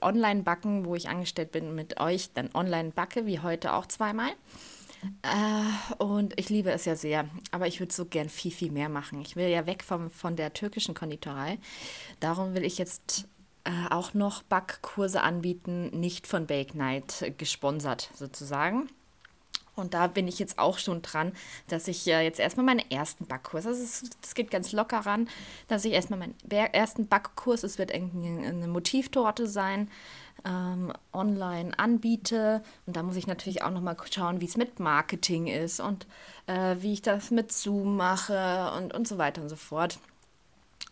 Online-Backen, 0.00 0.84
wo 0.84 0.94
ich 0.94 1.08
angestellt 1.08 1.52
bin 1.52 1.74
mit 1.74 2.00
euch, 2.00 2.30
dann 2.32 2.50
online 2.54 2.90
backe, 2.90 3.26
wie 3.26 3.40
heute 3.40 3.72
auch 3.72 3.86
zweimal. 3.86 4.30
Äh, 5.22 6.02
und 6.02 6.38
ich 6.38 6.48
liebe 6.48 6.70
es 6.70 6.84
ja 6.84 6.96
sehr, 6.96 7.28
aber 7.50 7.66
ich 7.66 7.80
würde 7.80 7.92
so 7.92 8.04
gern 8.04 8.28
viel, 8.28 8.52
viel 8.52 8.70
mehr 8.70 8.88
machen. 8.88 9.20
Ich 9.20 9.36
will 9.36 9.48
ja 9.48 9.66
weg 9.66 9.82
vom, 9.84 10.10
von 10.10 10.36
der 10.36 10.52
türkischen 10.52 10.94
Konditorei. 10.94 11.58
Darum 12.20 12.54
will 12.54 12.64
ich 12.64 12.78
jetzt 12.78 13.28
äh, 13.64 13.70
auch 13.90 14.14
noch 14.14 14.42
Backkurse 14.42 15.22
anbieten, 15.22 15.88
nicht 15.98 16.26
von 16.26 16.46
Bake 16.46 16.76
Night 16.76 17.32
gesponsert 17.38 18.10
sozusagen. 18.14 18.88
Und 19.76 19.92
da 19.92 20.06
bin 20.06 20.26
ich 20.26 20.38
jetzt 20.38 20.58
auch 20.58 20.78
schon 20.78 21.02
dran, 21.02 21.32
dass 21.68 21.86
ich 21.86 22.06
äh, 22.06 22.22
jetzt 22.22 22.40
erstmal 22.40 22.64
meinen 22.64 22.90
ersten 22.90 23.26
Backkurs, 23.26 23.66
ist, 23.66 24.16
das 24.22 24.34
geht 24.34 24.50
ganz 24.50 24.72
locker 24.72 25.00
ran, 25.00 25.28
dass 25.68 25.84
ich 25.84 25.92
erstmal 25.92 26.18
meinen 26.18 26.34
ersten 26.48 27.06
Backkurs, 27.08 27.62
es 27.62 27.76
wird 27.76 27.92
eine 27.92 28.68
Motivtorte 28.68 29.46
sein, 29.46 29.90
ähm, 30.46 30.92
online 31.12 31.78
anbiete. 31.78 32.62
Und 32.86 32.96
da 32.96 33.02
muss 33.02 33.16
ich 33.16 33.26
natürlich 33.26 33.62
auch 33.62 33.70
nochmal 33.70 33.96
schauen, 34.10 34.40
wie 34.40 34.46
es 34.46 34.56
mit 34.56 34.78
Marketing 34.80 35.46
ist 35.46 35.80
und 35.80 36.06
äh, 36.46 36.76
wie 36.78 36.92
ich 36.92 37.02
das 37.02 37.30
mit 37.30 37.52
Zoom 37.52 37.96
mache 37.96 38.72
und, 38.76 38.94
und 38.94 39.08
so 39.08 39.18
weiter 39.18 39.42
und 39.42 39.48
so 39.48 39.56
fort. 39.56 39.98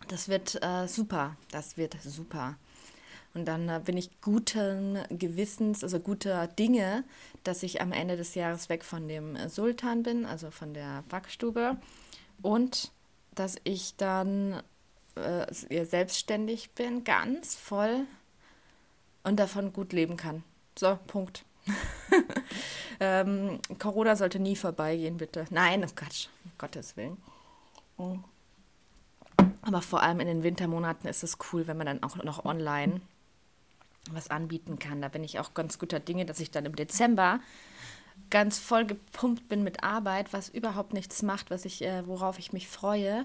Das 0.08 0.28
wird 0.28 0.62
äh, 0.62 0.86
super, 0.86 1.36
das 1.50 1.76
wird 1.76 1.96
super. 2.02 2.56
Und 3.32 3.46
dann 3.46 3.68
äh, 3.68 3.80
bin 3.84 3.96
ich 3.96 4.20
guten 4.20 4.98
Gewissens, 5.08 5.82
also 5.82 5.98
guter 5.98 6.46
Dinge, 6.46 7.04
dass 7.42 7.62
ich 7.62 7.80
am 7.80 7.92
Ende 7.92 8.16
des 8.16 8.34
Jahres 8.34 8.68
weg 8.68 8.84
von 8.84 9.08
dem 9.08 9.36
Sultan 9.48 10.02
bin, 10.02 10.26
also 10.26 10.50
von 10.50 10.74
der 10.74 11.04
Backstube. 11.08 11.76
Und 12.42 12.92
dass 13.34 13.56
ich 13.64 13.96
dann 13.96 14.62
äh, 15.16 15.84
selbstständig 15.84 16.70
bin, 16.72 17.04
ganz 17.04 17.54
voll 17.54 18.06
und 19.24 19.36
davon 19.40 19.72
gut 19.72 19.92
leben 19.92 20.16
kann. 20.16 20.44
So, 20.78 20.98
Punkt. 21.06 21.44
ähm, 23.00 23.58
Corona 23.78 24.16
sollte 24.16 24.38
nie 24.38 24.54
vorbeigehen, 24.54 25.16
bitte. 25.16 25.46
Nein, 25.50 25.84
oh 25.84 25.92
Quatsch. 25.94 26.28
Gottes 26.58 26.96
Willen. 26.96 27.16
Aber 29.62 29.82
vor 29.82 30.02
allem 30.02 30.20
in 30.20 30.26
den 30.26 30.42
Wintermonaten 30.42 31.08
ist 31.08 31.22
es 31.22 31.38
cool, 31.52 31.66
wenn 31.66 31.76
man 31.76 31.86
dann 31.86 32.02
auch 32.02 32.16
noch 32.16 32.44
online 32.44 33.00
was 34.10 34.30
anbieten 34.30 34.78
kann. 34.78 35.00
Da 35.00 35.08
bin 35.08 35.24
ich 35.24 35.40
auch 35.40 35.54
ganz 35.54 35.78
guter 35.78 36.00
Dinge, 36.00 36.26
dass 36.26 36.40
ich 36.40 36.50
dann 36.50 36.66
im 36.66 36.76
Dezember 36.76 37.40
ganz 38.30 38.58
voll 38.58 38.84
gepumpt 38.84 39.48
bin 39.48 39.64
mit 39.64 39.82
Arbeit, 39.82 40.32
was 40.32 40.48
überhaupt 40.48 40.92
nichts 40.92 41.22
macht, 41.22 41.50
was 41.50 41.64
ich, 41.64 41.82
äh, 41.82 42.06
worauf 42.06 42.38
ich 42.38 42.52
mich 42.52 42.68
freue. 42.68 43.24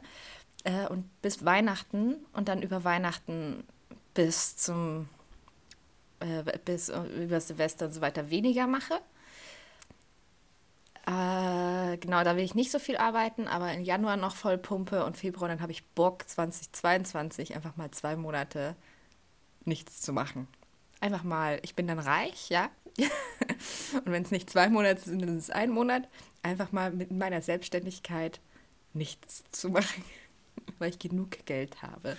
Äh, 0.63 0.87
und 0.87 1.05
bis 1.21 1.45
Weihnachten 1.45 2.15
und 2.33 2.47
dann 2.47 2.61
über 2.61 2.83
Weihnachten 2.83 3.63
bis 4.13 4.55
zum 4.55 5.09
äh, 6.19 6.43
bis 6.65 6.89
äh, 6.89 7.01
über 7.23 7.39
Silvester 7.39 7.85
und 7.85 7.93
so 7.93 8.01
weiter 8.01 8.29
weniger 8.29 8.67
mache. 8.67 8.99
Äh, 11.05 11.97
genau, 11.97 12.23
da 12.23 12.35
will 12.35 12.43
ich 12.43 12.53
nicht 12.53 12.71
so 12.71 12.77
viel 12.77 12.97
arbeiten, 12.97 13.47
aber 13.47 13.73
im 13.73 13.83
Januar 13.83 14.15
noch 14.15 14.35
voll 14.35 14.57
Pumpe 14.57 15.05
und 15.05 15.17
Februar, 15.17 15.49
dann 15.49 15.61
habe 15.61 15.71
ich 15.71 15.83
Bock 15.87 16.27
2022 16.27 17.55
einfach 17.55 17.77
mal 17.77 17.89
zwei 17.91 18.15
Monate 18.15 18.75
nichts 19.65 20.01
zu 20.01 20.13
machen. 20.13 20.47
Einfach 21.01 21.23
mal, 21.23 21.59
ich 21.63 21.75
bin 21.75 21.87
dann 21.87 21.99
reich, 21.99 22.49
ja. 22.49 22.69
und 23.93 24.11
wenn 24.11 24.23
es 24.23 24.31
nicht 24.31 24.49
zwei 24.49 24.69
Monate 24.69 25.01
sind, 25.01 25.21
dann 25.21 25.37
ist 25.37 25.45
es 25.45 25.49
ein 25.49 25.71
Monat. 25.71 26.07
Einfach 26.43 26.71
mal 26.71 26.91
mit 26.91 27.11
meiner 27.11 27.41
Selbstständigkeit 27.41 28.39
nichts 28.93 29.43
zu 29.51 29.69
machen, 29.69 30.03
weil 30.77 30.89
ich 30.89 30.99
genug 30.99 31.45
Geld 31.45 31.81
habe. 31.81 32.17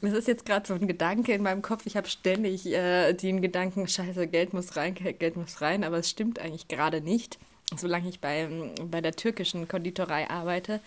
Das 0.00 0.12
ist 0.12 0.28
jetzt 0.28 0.44
gerade 0.44 0.66
so 0.66 0.74
ein 0.74 0.86
Gedanke 0.86 1.32
in 1.32 1.42
meinem 1.42 1.62
Kopf. 1.62 1.86
Ich 1.86 1.96
habe 1.96 2.08
ständig 2.08 2.66
äh, 2.66 3.12
den 3.12 3.40
Gedanken, 3.40 3.88
scheiße, 3.88 4.26
Geld 4.26 4.52
muss 4.52 4.76
rein, 4.76 4.94
Geld 4.94 5.36
muss 5.36 5.60
rein, 5.60 5.84
aber 5.84 5.98
es 5.98 6.10
stimmt 6.10 6.38
eigentlich 6.38 6.68
gerade 6.68 7.00
nicht. 7.00 7.38
Solange 7.74 8.08
ich 8.08 8.20
bei, 8.20 8.48
bei 8.84 9.00
der 9.00 9.12
türkischen 9.12 9.66
Konditorei 9.66 10.30
arbeite, 10.30 10.80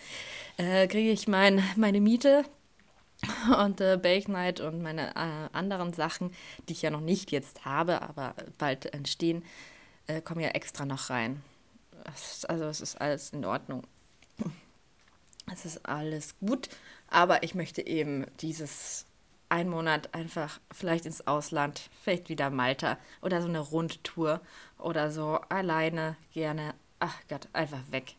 äh, 0.56 0.86
kriege 0.86 1.10
ich 1.10 1.28
mein, 1.28 1.62
meine 1.76 2.00
Miete 2.00 2.44
und 3.62 3.80
äh, 3.80 3.98
Bake 4.00 4.30
Night 4.30 4.60
und 4.60 4.82
meine 4.82 5.10
äh, 5.14 5.48
anderen 5.52 5.92
Sachen, 5.92 6.32
die 6.68 6.72
ich 6.72 6.82
ja 6.82 6.90
noch 6.90 7.02
nicht 7.02 7.32
jetzt 7.32 7.64
habe, 7.64 8.00
aber 8.00 8.34
bald 8.56 8.86
entstehen, 8.94 9.44
äh, 10.06 10.22
kommen 10.22 10.40
ja 10.40 10.50
extra 10.50 10.86
noch 10.86 11.10
rein. 11.10 11.42
Also 12.48 12.64
es 12.64 12.80
ist 12.80 13.00
alles 13.00 13.30
in 13.30 13.44
Ordnung. 13.44 13.82
Es 15.52 15.64
ist 15.64 15.86
alles 15.86 16.38
gut, 16.38 16.68
aber 17.08 17.42
ich 17.42 17.54
möchte 17.54 17.86
eben 17.86 18.26
dieses 18.40 19.06
ein 19.48 19.68
Monat 19.68 20.14
einfach 20.14 20.60
vielleicht 20.70 21.06
ins 21.06 21.26
Ausland, 21.26 21.90
vielleicht 22.02 22.28
wieder 22.28 22.50
Malta 22.50 22.98
oder 23.20 23.42
so 23.42 23.48
eine 23.48 23.58
Rundtour 23.58 24.40
oder 24.78 25.10
so 25.10 25.40
alleine 25.48 26.16
gerne. 26.32 26.74
Ach 27.00 27.16
Gott, 27.28 27.48
einfach 27.52 27.82
weg. 27.90 28.14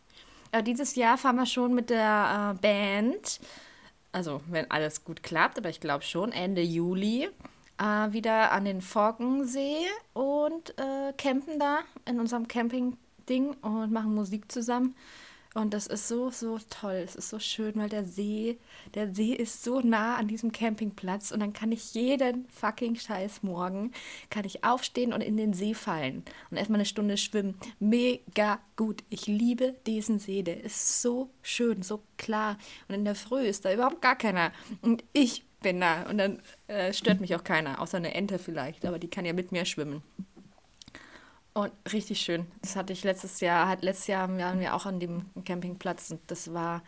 Äh, 0.52 0.62
dieses 0.62 0.94
Jahr 0.94 1.16
fahren 1.16 1.36
wir 1.36 1.46
schon 1.46 1.74
mit 1.74 1.88
der 1.90 2.54
äh, 2.54 2.60
Band, 2.60 3.40
also 4.12 4.42
wenn 4.48 4.70
alles 4.70 5.04
gut 5.04 5.22
klappt, 5.22 5.58
aber 5.58 5.70
ich 5.70 5.80
glaube 5.80 6.04
schon 6.04 6.32
Ende 6.32 6.60
Juli 6.60 7.30
äh, 7.78 8.12
wieder 8.12 8.52
an 8.52 8.66
den 8.66 8.82
Forkensee 8.82 9.86
und 10.12 10.78
äh, 10.78 11.14
campen 11.16 11.58
da 11.58 11.78
in 12.04 12.20
unserem 12.20 12.46
Camping-Ding 12.46 13.54
und 13.62 13.90
machen 13.90 14.14
Musik 14.14 14.52
zusammen. 14.52 14.94
Und 15.54 15.74
das 15.74 15.86
ist 15.86 16.08
so, 16.08 16.30
so 16.30 16.58
toll. 16.70 17.02
Es 17.04 17.14
ist 17.14 17.28
so 17.28 17.38
schön, 17.38 17.74
weil 17.76 17.90
der 17.90 18.04
See, 18.04 18.58
der 18.94 19.14
See 19.14 19.32
ist 19.32 19.62
so 19.62 19.80
nah 19.80 20.16
an 20.16 20.28
diesem 20.28 20.50
Campingplatz 20.50 21.30
und 21.30 21.40
dann 21.40 21.52
kann 21.52 21.72
ich 21.72 21.92
jeden 21.94 22.48
fucking 22.48 22.96
Scheiß 22.96 23.42
morgen, 23.42 23.92
kann 24.30 24.46
ich 24.46 24.64
aufstehen 24.64 25.12
und 25.12 25.20
in 25.20 25.36
den 25.36 25.52
See 25.52 25.74
fallen 25.74 26.24
und 26.50 26.56
erstmal 26.56 26.78
eine 26.78 26.86
Stunde 26.86 27.16
schwimmen. 27.18 27.56
Mega 27.78 28.60
gut. 28.76 29.04
Ich 29.10 29.26
liebe 29.26 29.74
diesen 29.86 30.18
See. 30.18 30.42
Der 30.42 30.64
ist 30.64 31.02
so 31.02 31.30
schön, 31.42 31.82
so 31.82 32.02
klar. 32.16 32.56
Und 32.88 32.94
in 32.94 33.04
der 33.04 33.14
Früh 33.14 33.42
ist 33.42 33.64
da 33.64 33.72
überhaupt 33.72 34.00
gar 34.00 34.16
keiner. 34.16 34.52
Und 34.80 35.04
ich 35.12 35.44
bin 35.60 35.80
da. 35.80 36.08
Und 36.08 36.18
dann 36.18 36.42
äh, 36.66 36.92
stört 36.92 37.20
mich 37.20 37.34
auch 37.36 37.44
keiner, 37.44 37.80
außer 37.80 37.98
eine 37.98 38.14
Ente 38.14 38.38
vielleicht, 38.38 38.84
aber 38.84 38.98
die 38.98 39.08
kann 39.08 39.24
ja 39.24 39.32
mit 39.32 39.52
mir 39.52 39.64
schwimmen. 39.64 40.02
Und 41.54 41.72
richtig 41.92 42.20
schön. 42.20 42.46
Das 42.62 42.76
hatte 42.76 42.92
ich 42.92 43.04
letztes 43.04 43.40
Jahr, 43.40 43.68
hat 43.68 43.82
letztes 43.82 44.06
Jahr 44.06 44.28
waren 44.38 44.60
wir 44.60 44.74
auch 44.74 44.86
an 44.86 45.00
dem 45.00 45.26
Campingplatz 45.44 46.10
und 46.10 46.20
das 46.28 46.54
war 46.54 46.82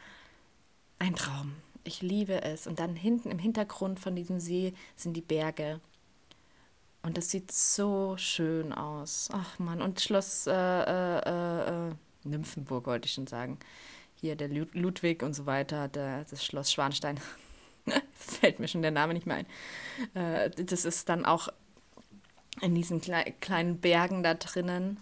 ein 0.99 1.14
Traum. 1.14 1.54
Ich 1.85 2.00
liebe 2.00 2.42
es. 2.42 2.66
Und 2.66 2.78
dann 2.78 2.97
hinten 2.97 3.30
im 3.30 3.38
Hintergrund 3.38 4.00
von 4.00 4.16
diesem 4.16 4.40
See 4.40 4.73
sind 4.97 5.14
die 5.14 5.21
Berge. 5.21 5.80
Und 7.02 7.18
das 7.18 7.30
sieht 7.30 7.52
so 7.52 8.16
schön 8.16 8.73
aus. 8.73 9.28
Ach 9.33 9.59
man, 9.59 9.83
und 9.83 10.00
Schloss 10.00 10.47
äh, 10.47 10.52
äh, 10.52 11.88
äh 11.88 11.94
Nymphenburg 12.25 12.87
wollte 12.87 13.06
ich 13.06 13.12
schon 13.12 13.26
sagen. 13.26 13.59
Hier 14.14 14.35
der 14.35 14.49
Ludwig 14.49 15.23
und 15.23 15.35
so 15.35 15.44
weiter, 15.44 15.88
der, 15.88 16.25
das 16.25 16.42
Schloss 16.42 16.73
Schwanstein. 16.73 17.21
fällt 18.14 18.59
mir 18.59 18.68
schon 18.68 18.80
der 18.80 18.90
Name 18.90 19.12
nicht 19.12 19.26
mehr 19.26 19.37
ein. 19.37 19.47
Äh, 20.14 20.50
das 20.50 20.87
ist 20.87 21.09
dann 21.11 21.26
auch 21.26 21.49
in 22.61 22.75
diesen 22.75 23.01
klei 23.01 23.35
kleinen 23.41 23.79
Bergen 23.79 24.23
da 24.23 24.35
drinnen. 24.35 25.01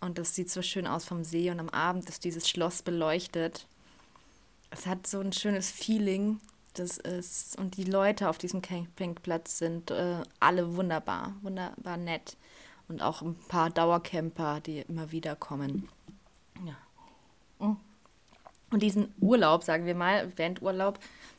Und 0.00 0.18
das 0.18 0.34
sieht 0.34 0.50
so 0.50 0.62
schön 0.62 0.86
aus 0.86 1.04
vom 1.04 1.24
See 1.24 1.50
und 1.50 1.60
am 1.60 1.70
Abend 1.70 2.08
ist 2.08 2.24
dieses 2.24 2.48
Schloss 2.48 2.82
beleuchtet. 2.82 3.66
Es 4.70 4.86
hat 4.86 5.06
so 5.06 5.20
ein 5.20 5.32
schönes 5.32 5.70
Feeling. 5.70 6.40
Das 6.74 6.98
ist, 6.98 7.56
und 7.58 7.76
die 7.76 7.84
Leute 7.84 8.28
auf 8.28 8.36
diesem 8.36 8.60
Campingplatz 8.60 9.58
sind 9.58 9.90
äh, 9.92 10.22
alle 10.40 10.76
wunderbar, 10.76 11.32
wunderbar 11.42 11.96
nett. 11.96 12.36
Und 12.88 13.00
auch 13.00 13.22
ein 13.22 13.36
paar 13.48 13.70
Dauercamper, 13.70 14.60
die 14.60 14.80
immer 14.80 15.10
wieder 15.12 15.36
kommen. 15.36 15.88
Ja. 16.66 16.76
Oh. 17.60 17.76
Und 18.70 18.82
diesen 18.82 19.14
Urlaub, 19.20 19.62
sagen 19.62 19.86
wir 19.86 19.94
mal, 19.94 20.26
Bandurlaub, 20.26 20.98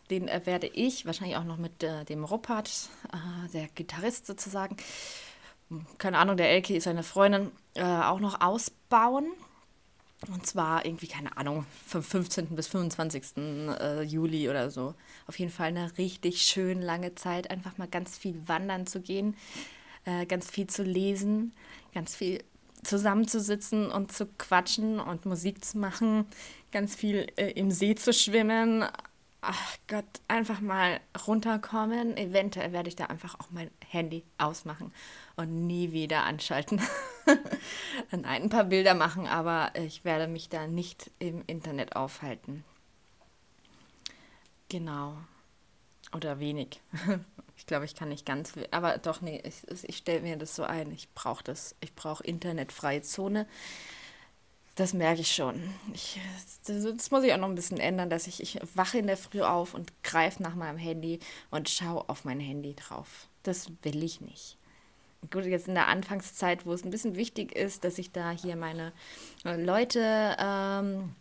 den 0.09 0.27
äh, 0.27 0.41
werde 0.45 0.67
ich 0.67 1.05
wahrscheinlich 1.05 1.37
auch 1.37 1.43
noch 1.43 1.57
mit 1.57 1.83
äh, 1.83 2.05
dem 2.05 2.23
Ruppert, 2.23 2.89
äh, 3.11 3.49
der 3.51 3.67
Gitarrist 3.67 4.25
sozusagen, 4.25 4.77
keine 5.97 6.17
Ahnung, 6.17 6.37
der 6.37 6.49
Elke 6.49 6.75
ist 6.75 6.83
seine 6.83 7.03
Freundin, 7.03 7.51
äh, 7.75 7.83
auch 7.83 8.19
noch 8.19 8.41
ausbauen. 8.41 9.25
Und 10.31 10.45
zwar 10.45 10.85
irgendwie, 10.85 11.07
keine 11.07 11.37
Ahnung, 11.37 11.65
vom 11.85 12.01
15. 12.01 12.55
bis 12.55 12.67
25. 12.67 13.37
Äh, 13.37 14.01
Juli 14.03 14.49
oder 14.49 14.71
so. 14.71 14.95
Auf 15.27 15.37
jeden 15.37 15.51
Fall 15.51 15.67
eine 15.67 15.97
richtig 15.97 16.41
schön 16.41 16.81
lange 16.81 17.15
Zeit, 17.15 17.51
einfach 17.51 17.77
mal 17.77 17.87
ganz 17.87 18.17
viel 18.17 18.35
wandern 18.47 18.87
zu 18.87 19.01
gehen, 19.01 19.35
äh, 20.05 20.25
ganz 20.25 20.49
viel 20.49 20.67
zu 20.67 20.83
lesen, 20.83 21.53
ganz 21.93 22.15
viel 22.15 22.43
zusammenzusitzen 22.83 23.91
und 23.91 24.11
zu 24.11 24.27
quatschen 24.37 24.99
und 24.99 25.25
Musik 25.25 25.63
zu 25.63 25.77
machen, 25.77 26.25
ganz 26.71 26.95
viel 26.95 27.27
äh, 27.35 27.51
im 27.51 27.69
See 27.69 27.95
zu 27.95 28.13
schwimmen, 28.13 28.85
ach 29.41 29.77
Gott, 29.87 30.05
einfach 30.27 30.61
mal 30.61 30.99
runterkommen. 31.27 32.17
Eventuell 32.17 32.71
werde 32.71 32.89
ich 32.89 32.95
da 32.95 33.05
einfach 33.05 33.39
auch 33.39 33.51
mein 33.51 33.69
Handy 33.89 34.23
ausmachen 34.37 34.91
und 35.35 35.67
nie 35.67 35.91
wieder 35.91 36.23
anschalten. 36.23 36.81
Nein, 38.11 38.43
ein 38.43 38.49
paar 38.49 38.65
Bilder 38.65 38.93
machen, 38.93 39.27
aber 39.27 39.71
ich 39.75 40.05
werde 40.05 40.27
mich 40.27 40.49
da 40.49 40.67
nicht 40.67 41.11
im 41.19 41.43
Internet 41.47 41.95
aufhalten. 41.95 42.63
Genau. 44.69 45.17
Oder 46.13 46.39
wenig. 46.39 46.81
Ich 47.57 47.65
glaube, 47.65 47.85
ich 47.85 47.95
kann 47.95 48.09
nicht 48.09 48.25
ganz. 48.25 48.51
Aber 48.71 48.97
doch, 48.97 49.21
nee, 49.21 49.41
ich, 49.43 49.83
ich 49.87 49.97
stelle 49.97 50.19
mir 50.19 50.35
das 50.35 50.55
so 50.55 50.63
ein. 50.63 50.91
Ich 50.91 51.09
brauche 51.13 51.43
das. 51.43 51.73
Ich 51.79 51.95
brauche 51.95 52.21
internetfreie 52.23 53.01
Zone. 53.01 53.47
Das 54.75 54.93
merke 54.93 55.21
ich 55.21 55.33
schon. 55.33 55.73
Ich, 55.93 56.19
das, 56.65 56.83
das, 56.83 57.11
muss 57.11 57.23
ich 57.23 57.33
auch 57.33 57.37
noch 57.37 57.47
ein 57.47 57.55
bisschen 57.55 57.79
ändern, 57.79 58.09
dass 58.09 58.27
ich, 58.27 58.43
ich 58.43 58.59
wache 58.75 58.97
in 58.97 59.07
der 59.07 59.15
Früh 59.15 59.41
auf 59.41 59.73
und 59.73 59.93
greife 60.03 60.43
nach 60.43 60.53
meinem 60.53 60.77
Handy 60.77 61.19
und 61.49 61.69
schaue 61.69 62.09
auf 62.09 62.25
mein 62.25 62.41
Handy 62.41 62.75
drauf. 62.75 63.29
Das 63.43 63.71
will 63.83 64.03
ich 64.03 64.19
nicht. 64.19 64.57
Gut, 65.31 65.45
jetzt 65.45 65.67
in 65.67 65.75
der 65.75 65.87
Anfangszeit, 65.87 66.65
wo 66.65 66.73
es 66.73 66.83
ein 66.83 66.89
bisschen 66.89 67.15
wichtig 67.15 67.55
ist, 67.55 67.83
dass 67.83 67.97
ich 67.97 68.11
da 68.11 68.31
hier 68.31 68.55
meine 68.55 68.91
äh, 69.45 69.61
Leute 69.61 70.35
ähm, 70.39 71.15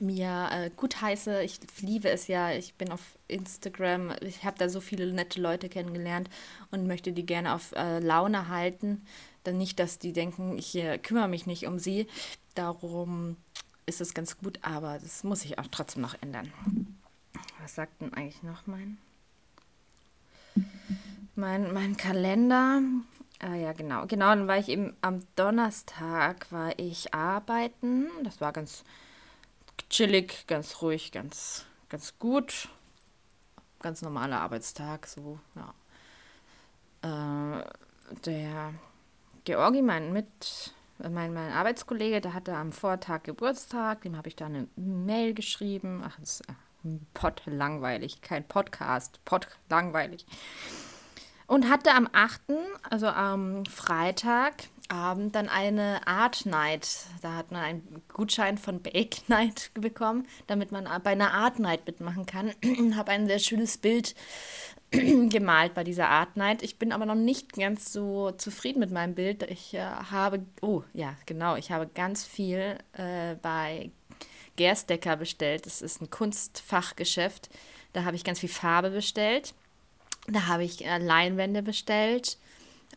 mir 0.00 0.48
äh, 0.52 0.70
gut 0.76 1.00
heiße. 1.00 1.42
Ich 1.42 1.60
liebe 1.80 2.10
es 2.10 2.26
ja. 2.26 2.52
Ich 2.52 2.74
bin 2.74 2.90
auf 2.90 3.00
Instagram. 3.28 4.12
Ich 4.20 4.44
habe 4.44 4.58
da 4.58 4.68
so 4.68 4.80
viele 4.80 5.12
nette 5.12 5.40
Leute 5.40 5.68
kennengelernt 5.68 6.28
und 6.70 6.86
möchte 6.86 7.12
die 7.12 7.26
gerne 7.26 7.54
auf 7.54 7.72
äh, 7.72 8.00
Laune 8.00 8.48
halten. 8.48 9.02
Dann 9.44 9.58
nicht, 9.58 9.78
dass 9.78 9.98
die 9.98 10.12
denken, 10.12 10.58
ich 10.58 10.74
äh, 10.76 10.98
kümmere 10.98 11.28
mich 11.28 11.46
nicht 11.46 11.66
um 11.66 11.78
sie. 11.78 12.06
Darum 12.54 13.36
ist 13.86 14.00
es 14.00 14.14
ganz 14.14 14.38
gut, 14.38 14.58
aber 14.62 14.98
das 14.98 15.24
muss 15.24 15.44
ich 15.44 15.58
auch 15.58 15.66
trotzdem 15.70 16.02
noch 16.02 16.14
ändern. 16.20 16.52
Was 17.60 17.74
sagt 17.74 18.00
denn 18.00 18.12
eigentlich 18.14 18.42
noch 18.42 18.66
mein, 18.66 18.98
mein, 21.36 21.72
mein 21.72 21.96
Kalender? 21.96 22.80
Ah 23.40 23.54
ja, 23.54 23.72
genau. 23.72 24.06
Genau, 24.06 24.28
dann 24.28 24.48
war 24.48 24.58
ich 24.58 24.68
eben 24.68 24.96
am 25.00 25.22
Donnerstag 25.36 26.50
war 26.50 26.78
ich 26.78 27.12
arbeiten. 27.12 28.08
Das 28.22 28.40
war 28.40 28.52
ganz 28.52 28.84
chillig, 29.90 30.46
ganz 30.46 30.80
ruhig, 30.82 31.12
ganz, 31.12 31.66
ganz 31.88 32.18
gut. 32.18 32.68
Ganz 33.80 34.02
normaler 34.02 34.40
Arbeitstag, 34.40 35.06
so, 35.06 35.38
ja. 35.56 35.74
Äh, 37.60 37.64
der 38.24 38.72
Georgi, 39.44 39.82
mein 39.82 40.12
mit 40.12 40.72
mein, 40.98 41.34
mein 41.34 41.52
Arbeitskollege, 41.52 42.20
der 42.20 42.34
hatte 42.34 42.54
am 42.54 42.72
Vortag 42.72 43.24
Geburtstag, 43.24 44.02
dem 44.02 44.16
habe 44.16 44.28
ich 44.28 44.36
da 44.36 44.46
eine 44.46 44.68
Mail 44.76 45.34
geschrieben. 45.34 46.02
Ach, 46.04 46.16
das 46.20 46.40
ist 46.40 46.48
Pod 47.14 47.42
langweilig, 47.46 48.20
kein 48.20 48.46
Podcast, 48.46 49.24
Pod 49.24 49.48
langweilig. 49.68 50.26
Und 51.46 51.68
hatte 51.68 51.92
am 51.92 52.08
8., 52.12 52.40
also 52.88 53.06
am 53.06 53.66
Freitagabend, 53.66 55.34
dann 55.34 55.48
eine 55.48 56.06
Art 56.06 56.46
Night. 56.46 57.06
Da 57.20 57.34
hat 57.34 57.50
man 57.50 57.62
einen 57.62 58.02
Gutschein 58.12 58.56
von 58.56 58.80
Bake 58.80 59.18
Night 59.28 59.70
bekommen, 59.80 60.26
damit 60.46 60.72
man 60.72 60.84
bei 61.02 61.10
einer 61.10 61.32
Art 61.32 61.58
Night 61.58 61.86
mitmachen 61.86 62.26
kann. 62.26 62.52
habe 62.96 63.12
ein 63.12 63.26
sehr 63.26 63.38
schönes 63.38 63.76
Bild 63.76 64.14
gemalt 64.90 65.74
bei 65.74 65.84
dieser 65.84 66.08
Art 66.08 66.36
Night. 66.36 66.62
Ich 66.62 66.78
bin 66.78 66.92
aber 66.92 67.06
noch 67.06 67.14
nicht 67.14 67.52
ganz 67.52 67.92
so 67.92 68.30
zufrieden 68.32 68.80
mit 68.80 68.90
meinem 68.90 69.14
Bild. 69.14 69.42
Ich 69.44 69.74
äh, 69.74 69.80
habe, 69.80 70.44
oh 70.62 70.82
ja, 70.92 71.14
genau, 71.26 71.56
ich 71.56 71.70
habe 71.70 71.86
ganz 71.86 72.24
viel 72.24 72.78
äh, 72.92 73.34
bei 73.42 73.90
Gerstecker 74.56 75.16
bestellt. 75.16 75.66
Das 75.66 75.82
ist 75.82 76.00
ein 76.00 76.10
Kunstfachgeschäft. 76.10 77.50
Da 77.92 78.04
habe 78.04 78.16
ich 78.16 78.24
ganz 78.24 78.40
viel 78.40 78.48
Farbe 78.48 78.90
bestellt. 78.90 79.54
Da 80.26 80.46
habe 80.46 80.64
ich 80.64 80.84
äh, 80.84 80.98
Leinwände 80.98 81.62
bestellt. 81.62 82.38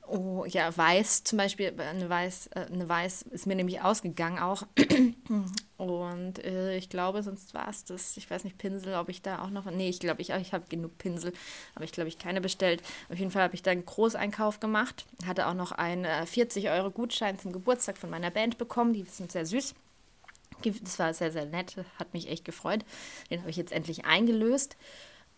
Oh, 0.09 0.45
ja, 0.47 0.75
weiß 0.75 1.25
zum 1.25 1.37
Beispiel, 1.37 1.73
eine 1.77 2.09
weiß, 2.09 2.47
äh, 2.47 2.67
eine 2.71 2.87
weiß 2.87 3.23
ist 3.23 3.45
mir 3.45 3.55
nämlich 3.55 3.81
ausgegangen 3.81 4.39
auch. 4.39 4.63
Und 5.77 6.43
äh, 6.43 6.77
ich 6.77 6.89
glaube, 6.89 7.21
sonst 7.23 7.53
war 7.53 7.67
es 7.67 7.83
das. 7.83 8.15
Ich 8.15 8.29
weiß 8.29 8.45
nicht, 8.45 8.57
Pinsel, 8.57 8.95
ob 8.95 9.09
ich 9.09 9.21
da 9.21 9.43
auch 9.43 9.49
noch. 9.49 9.65
Nee, 9.65 9.89
ich 9.89 9.99
glaube, 9.99 10.21
ich, 10.21 10.29
ich 10.29 10.53
habe 10.53 10.65
genug 10.69 10.97
Pinsel, 10.97 11.33
aber 11.75 11.83
ich 11.83 11.91
glaube, 11.91 12.07
ich 12.07 12.17
keine 12.17 12.39
bestellt. 12.39 12.81
Auf 13.09 13.17
jeden 13.17 13.31
Fall 13.31 13.43
habe 13.43 13.55
ich 13.55 13.63
da 13.63 13.71
einen 13.71 13.85
Großeinkauf 13.85 14.61
gemacht. 14.61 15.05
Hatte 15.25 15.47
auch 15.47 15.53
noch 15.53 15.73
einen 15.73 16.05
äh, 16.05 16.25
40 16.25 16.69
Euro 16.69 16.89
Gutschein 16.89 17.37
zum 17.37 17.51
Geburtstag 17.51 17.97
von 17.97 18.09
meiner 18.09 18.31
Band 18.31 18.57
bekommen. 18.57 18.93
Die 18.93 19.03
sind 19.03 19.31
sehr 19.31 19.45
süß. 19.45 19.75
Das 20.81 20.97
war 20.99 21.13
sehr, 21.13 21.31
sehr 21.31 21.45
nett, 21.45 21.75
hat 21.99 22.13
mich 22.13 22.29
echt 22.29 22.45
gefreut. 22.45 22.83
Den 23.29 23.41
habe 23.41 23.49
ich 23.49 23.57
jetzt 23.57 23.71
endlich 23.71 24.05
eingelöst. 24.05 24.77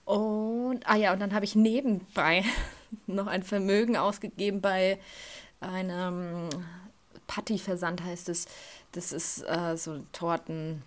Und, 0.10 0.90
ah 0.90 0.96
ja, 0.96 1.14
und 1.14 1.20
dann 1.20 1.36
habe 1.36 1.46
ich 1.46 1.56
nebenbei 1.56 2.44
noch 3.06 3.28
ein 3.28 3.44
Vermögen 3.44 3.96
ausgegeben 3.96 4.60
bei 4.60 4.98
einem 5.60 6.50
Patty-Versand, 7.28 8.04
heißt 8.04 8.28
es. 8.30 8.48
Das 8.92 9.12
ist 9.12 9.44
äh, 9.44 9.78
so 9.78 10.00
Torten, 10.12 10.82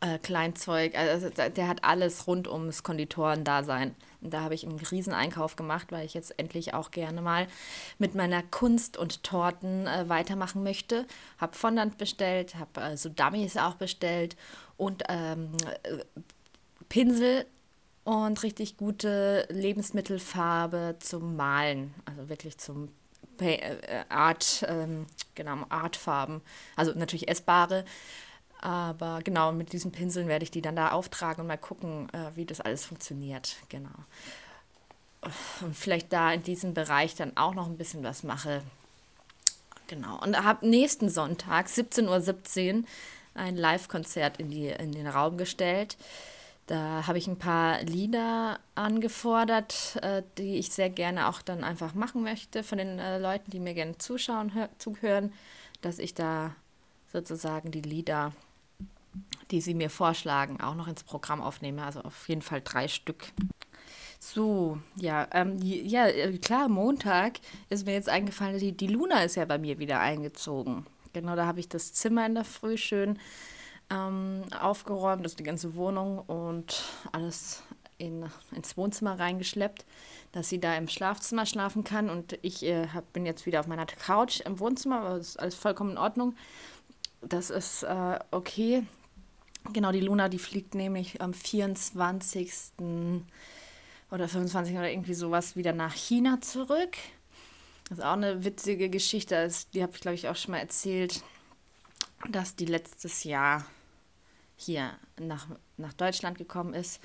äh, 0.00 0.18
Kleinzeug. 0.18 0.96
Also 0.98 1.30
der 1.30 1.68
hat 1.68 1.84
alles 1.84 2.26
rund 2.26 2.48
ums 2.48 2.82
Konditorendasein. 2.82 3.94
Und 4.20 4.34
da 4.34 4.40
habe 4.40 4.56
ich 4.56 4.66
einen 4.66 4.80
Rieseneinkauf 4.80 5.54
gemacht, 5.54 5.92
weil 5.92 6.04
ich 6.04 6.14
jetzt 6.14 6.36
endlich 6.40 6.74
auch 6.74 6.90
gerne 6.90 7.22
mal 7.22 7.46
mit 7.98 8.16
meiner 8.16 8.42
Kunst 8.42 8.96
und 8.96 9.22
Torten 9.22 9.86
äh, 9.86 10.08
weitermachen 10.08 10.64
möchte. 10.64 11.06
Habe 11.40 11.56
Fondant 11.56 11.98
bestellt, 11.98 12.56
habe 12.56 12.80
äh, 12.80 12.96
so 12.96 13.10
Dummies 13.10 13.56
auch 13.56 13.76
bestellt 13.76 14.36
und 14.76 15.04
ähm, 15.08 15.52
äh, 15.84 15.98
Pinsel 16.88 17.46
und 18.08 18.42
richtig 18.42 18.78
gute 18.78 19.46
Lebensmittelfarbe 19.50 20.96
zum 20.98 21.36
Malen. 21.36 21.92
Also 22.06 22.30
wirklich 22.30 22.56
zum 22.56 22.88
äh, 23.38 23.76
Art, 24.08 24.64
ähm, 24.66 25.04
genau, 25.34 25.66
Artfarben. 25.68 26.40
Also 26.74 26.92
natürlich 26.92 27.28
essbare. 27.28 27.84
Aber 28.62 29.20
genau, 29.22 29.52
mit 29.52 29.74
diesen 29.74 29.92
Pinseln 29.92 30.26
werde 30.26 30.42
ich 30.42 30.50
die 30.50 30.62
dann 30.62 30.74
da 30.74 30.92
auftragen 30.92 31.42
und 31.42 31.48
mal 31.48 31.58
gucken, 31.58 32.08
äh, 32.14 32.34
wie 32.34 32.46
das 32.46 32.62
alles 32.62 32.86
funktioniert. 32.86 33.56
Genau. 33.68 33.90
Und 35.60 35.76
vielleicht 35.76 36.10
da 36.10 36.32
in 36.32 36.42
diesem 36.42 36.72
Bereich 36.72 37.14
dann 37.14 37.36
auch 37.36 37.52
noch 37.52 37.66
ein 37.66 37.76
bisschen 37.76 38.04
was 38.04 38.22
mache. 38.22 38.62
Genau. 39.86 40.18
Und 40.22 40.42
habe 40.42 40.66
nächsten 40.66 41.10
Sonntag, 41.10 41.66
17.17 41.66 42.74
Uhr, 42.78 42.84
ein 43.34 43.56
Live-Konzert 43.56 44.40
in, 44.40 44.50
in 44.50 44.92
den 44.92 45.06
Raum 45.06 45.36
gestellt. 45.36 45.98
Da 46.68 47.06
habe 47.06 47.18
ich 47.18 47.26
ein 47.26 47.38
paar 47.38 47.82
Lieder 47.82 48.60
angefordert, 48.74 49.96
äh, 50.02 50.22
die 50.36 50.56
ich 50.58 50.70
sehr 50.70 50.90
gerne 50.90 51.28
auch 51.28 51.42
dann 51.42 51.64
einfach 51.64 51.94
machen 51.94 52.22
möchte 52.22 52.62
von 52.62 52.78
den 52.78 52.98
äh, 52.98 53.18
Leuten, 53.18 53.50
die 53.50 53.58
mir 53.58 53.74
gerne 53.74 53.98
zuschauen, 53.98 54.52
zuhören, 54.78 55.32
dass 55.80 55.98
ich 55.98 56.14
da 56.14 56.54
sozusagen 57.10 57.70
die 57.70 57.80
Lieder 57.80 58.32
die 59.50 59.60
sie 59.60 59.74
mir 59.74 59.90
vorschlagen, 59.90 60.60
auch 60.60 60.74
noch 60.74 60.88
ins 60.88 61.02
Programm 61.02 61.40
aufnehme. 61.40 61.82
Also 61.82 62.00
auf 62.00 62.28
jeden 62.28 62.42
Fall 62.42 62.60
drei 62.62 62.88
Stück. 62.88 63.32
So, 64.20 64.78
ja, 64.96 65.28
ähm, 65.32 65.56
ja, 65.60 66.06
äh, 66.06 66.36
klar, 66.38 66.68
Montag 66.68 67.38
ist 67.70 67.86
mir 67.86 67.92
jetzt 67.92 68.08
eingefallen, 68.08 68.58
die, 68.58 68.72
die 68.72 68.88
Luna 68.88 69.22
ist 69.22 69.36
ja 69.36 69.44
bei 69.44 69.58
mir 69.58 69.78
wieder 69.78 70.00
eingezogen. 70.00 70.86
Genau, 71.12 71.36
da 71.36 71.46
habe 71.46 71.60
ich 71.60 71.68
das 71.68 71.92
Zimmer 71.92 72.26
in 72.26 72.34
der 72.34 72.44
Früh 72.44 72.76
schön 72.76 73.18
ähm, 73.90 74.44
aufgeräumt, 74.60 75.24
ist 75.24 75.38
die 75.38 75.44
ganze 75.44 75.74
Wohnung 75.74 76.18
und 76.20 76.84
alles 77.12 77.62
in, 77.98 78.24
ins 78.54 78.76
Wohnzimmer 78.76 79.18
reingeschleppt, 79.18 79.84
dass 80.32 80.48
sie 80.48 80.60
da 80.60 80.76
im 80.76 80.88
Schlafzimmer 80.88 81.46
schlafen 81.46 81.84
kann. 81.84 82.08
Und 82.08 82.38
ich 82.42 82.64
äh, 82.64 82.88
hab, 82.88 83.12
bin 83.12 83.26
jetzt 83.26 83.46
wieder 83.46 83.60
auf 83.60 83.66
meiner 83.66 83.86
Couch 83.86 84.40
im 84.40 84.58
Wohnzimmer, 84.60 85.00
aber 85.00 85.18
das 85.18 85.30
ist 85.30 85.40
alles 85.40 85.54
vollkommen 85.54 85.92
in 85.92 85.98
Ordnung. 85.98 86.34
Das 87.20 87.50
ist 87.50 87.82
äh, 87.82 88.18
okay. 88.30 88.84
Genau, 89.72 89.92
die 89.92 90.00
Luna, 90.00 90.28
die 90.28 90.38
fliegt 90.38 90.74
nämlich 90.74 91.20
am 91.20 91.34
24. 91.34 92.52
oder 94.10 94.28
25. 94.28 94.76
oder 94.76 94.90
irgendwie 94.90 95.14
sowas 95.14 95.56
wieder 95.56 95.72
nach 95.72 95.94
China 95.94 96.40
zurück. 96.40 96.96
Das 97.88 97.98
ist 97.98 98.04
auch 98.04 98.12
eine 98.12 98.44
witzige 98.44 98.88
Geschichte. 98.88 99.50
Die 99.74 99.82
habe 99.82 99.92
ich, 99.94 100.00
glaube 100.00 100.14
ich, 100.14 100.28
auch 100.28 100.36
schon 100.36 100.52
mal 100.52 100.58
erzählt, 100.58 101.22
dass 102.30 102.54
die 102.54 102.66
letztes 102.66 103.24
Jahr 103.24 103.64
hier 104.58 104.90
nach, 105.18 105.46
nach 105.76 105.92
Deutschland 105.94 106.36
gekommen 106.36 106.74
ist 106.74 107.00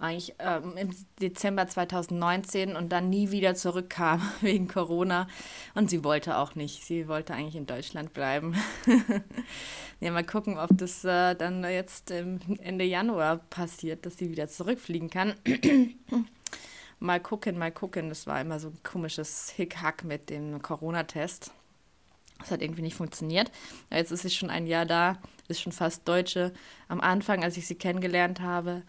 eigentlich 0.00 0.34
ähm, 0.38 0.76
im 0.76 0.90
Dezember 1.20 1.68
2019 1.68 2.74
und 2.74 2.88
dann 2.90 3.10
nie 3.10 3.30
wieder 3.30 3.54
zurückkam 3.54 4.22
wegen 4.40 4.66
Corona. 4.66 5.28
Und 5.74 5.90
sie 5.90 6.02
wollte 6.02 6.38
auch 6.38 6.54
nicht. 6.54 6.84
Sie 6.84 7.06
wollte 7.06 7.34
eigentlich 7.34 7.56
in 7.56 7.66
Deutschland 7.66 8.14
bleiben. 8.14 8.56
ja, 10.00 10.10
mal 10.10 10.24
gucken, 10.24 10.58
ob 10.58 10.70
das 10.72 11.04
äh, 11.04 11.34
dann 11.34 11.62
jetzt 11.64 12.10
Ende 12.10 12.84
Januar 12.84 13.38
passiert, 13.50 14.06
dass 14.06 14.16
sie 14.16 14.30
wieder 14.30 14.48
zurückfliegen 14.48 15.10
kann. 15.10 15.34
mal 16.98 17.20
gucken, 17.20 17.58
mal 17.58 17.72
gucken. 17.72 18.08
Das 18.08 18.26
war 18.26 18.40
immer 18.40 18.58
so 18.58 18.68
ein 18.68 18.78
komisches 18.82 19.50
Hickhack 19.50 20.04
mit 20.04 20.30
dem 20.30 20.62
Corona-Test. 20.62 21.52
Das 22.40 22.50
hat 22.50 22.62
irgendwie 22.62 22.82
nicht 22.82 22.96
funktioniert. 22.96 23.50
Jetzt 23.90 24.10
ist 24.10 24.22
sie 24.22 24.30
schon 24.30 24.50
ein 24.50 24.66
Jahr 24.66 24.86
da, 24.86 25.18
ist 25.48 25.60
schon 25.60 25.72
fast 25.72 26.06
Deutsche. 26.08 26.52
Am 26.88 27.00
Anfang, 27.00 27.44
als 27.44 27.56
ich 27.56 27.66
sie 27.66 27.74
kennengelernt 27.74 28.40
habe, 28.40 28.82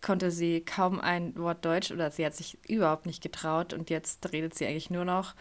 konnte 0.00 0.30
sie 0.30 0.60
kaum 0.60 1.00
ein 1.00 1.36
Wort 1.36 1.64
Deutsch 1.64 1.90
oder 1.90 2.10
sie 2.10 2.24
hat 2.24 2.34
sich 2.34 2.58
überhaupt 2.68 3.06
nicht 3.06 3.22
getraut 3.22 3.72
und 3.72 3.90
jetzt 3.90 4.32
redet 4.32 4.54
sie 4.54 4.66
eigentlich 4.66 4.90
nur 4.90 5.04
noch. 5.04 5.34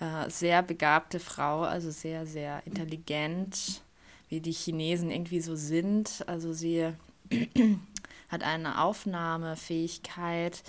Äh, 0.00 0.28
sehr 0.28 0.62
begabte 0.62 1.20
Frau, 1.20 1.62
also 1.62 1.90
sehr, 1.90 2.26
sehr 2.26 2.62
intelligent, 2.66 3.82
wie 4.28 4.40
die 4.40 4.52
Chinesen 4.52 5.10
irgendwie 5.10 5.40
so 5.40 5.54
sind. 5.54 6.24
Also 6.26 6.52
sie 6.52 6.92
hat 8.28 8.42
eine 8.42 8.82
Aufnahmefähigkeit, 8.82 10.62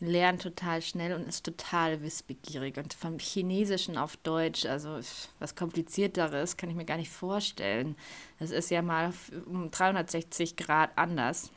lernt 0.00 0.42
total 0.42 0.82
schnell 0.82 1.14
und 1.14 1.28
ist 1.28 1.44
total 1.44 2.02
wissbegierig. 2.02 2.76
Und 2.76 2.94
vom 2.94 3.18
Chinesischen 3.18 3.96
auf 3.96 4.16
Deutsch, 4.18 4.64
also 4.66 5.00
was 5.38 5.54
komplizierteres, 5.56 6.56
kann 6.56 6.70
ich 6.70 6.76
mir 6.76 6.84
gar 6.84 6.98
nicht 6.98 7.10
vorstellen. 7.10 7.96
Das 8.38 8.50
ist 8.50 8.70
ja 8.70 8.82
mal 8.82 9.12
um 9.46 9.70
360 9.70 10.56
Grad 10.56 10.90
anders. 10.96 11.50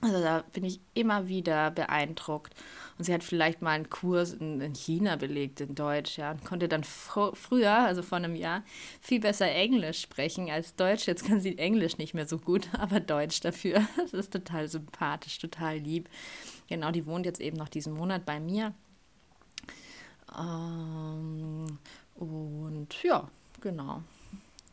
Also 0.00 0.20
da 0.20 0.44
bin 0.52 0.62
ich 0.64 0.80
immer 0.94 1.26
wieder 1.26 1.72
beeindruckt. 1.72 2.54
Und 2.96 3.04
sie 3.04 3.12
hat 3.12 3.24
vielleicht 3.24 3.62
mal 3.62 3.72
einen 3.72 3.90
Kurs 3.90 4.32
in, 4.32 4.60
in 4.60 4.74
China 4.74 5.16
belegt, 5.16 5.60
in 5.60 5.74
Deutsch, 5.74 6.18
ja, 6.18 6.32
und 6.32 6.44
konnte 6.44 6.68
dann 6.68 6.84
fr 6.84 7.32
früher, 7.34 7.72
also 7.72 8.02
vor 8.02 8.18
einem 8.18 8.36
Jahr, 8.36 8.62
viel 9.00 9.20
besser 9.20 9.50
Englisch 9.50 10.00
sprechen 10.00 10.50
als 10.50 10.76
Deutsch. 10.76 11.06
Jetzt 11.06 11.26
kann 11.26 11.40
sie 11.40 11.58
Englisch 11.58 11.98
nicht 11.98 12.14
mehr 12.14 12.26
so 12.26 12.38
gut, 12.38 12.68
aber 12.78 13.00
Deutsch 13.00 13.40
dafür. 13.40 13.86
Das 13.96 14.12
ist 14.12 14.32
total 14.32 14.68
sympathisch, 14.68 15.38
total 15.38 15.78
lieb. 15.78 16.08
Genau, 16.68 16.90
die 16.90 17.06
wohnt 17.06 17.26
jetzt 17.26 17.40
eben 17.40 17.56
noch 17.56 17.68
diesen 17.68 17.94
Monat 17.94 18.24
bei 18.26 18.40
mir. 18.40 18.74
Ähm, 20.38 21.78
und 22.14 23.02
ja, 23.02 23.28
genau. 23.60 24.02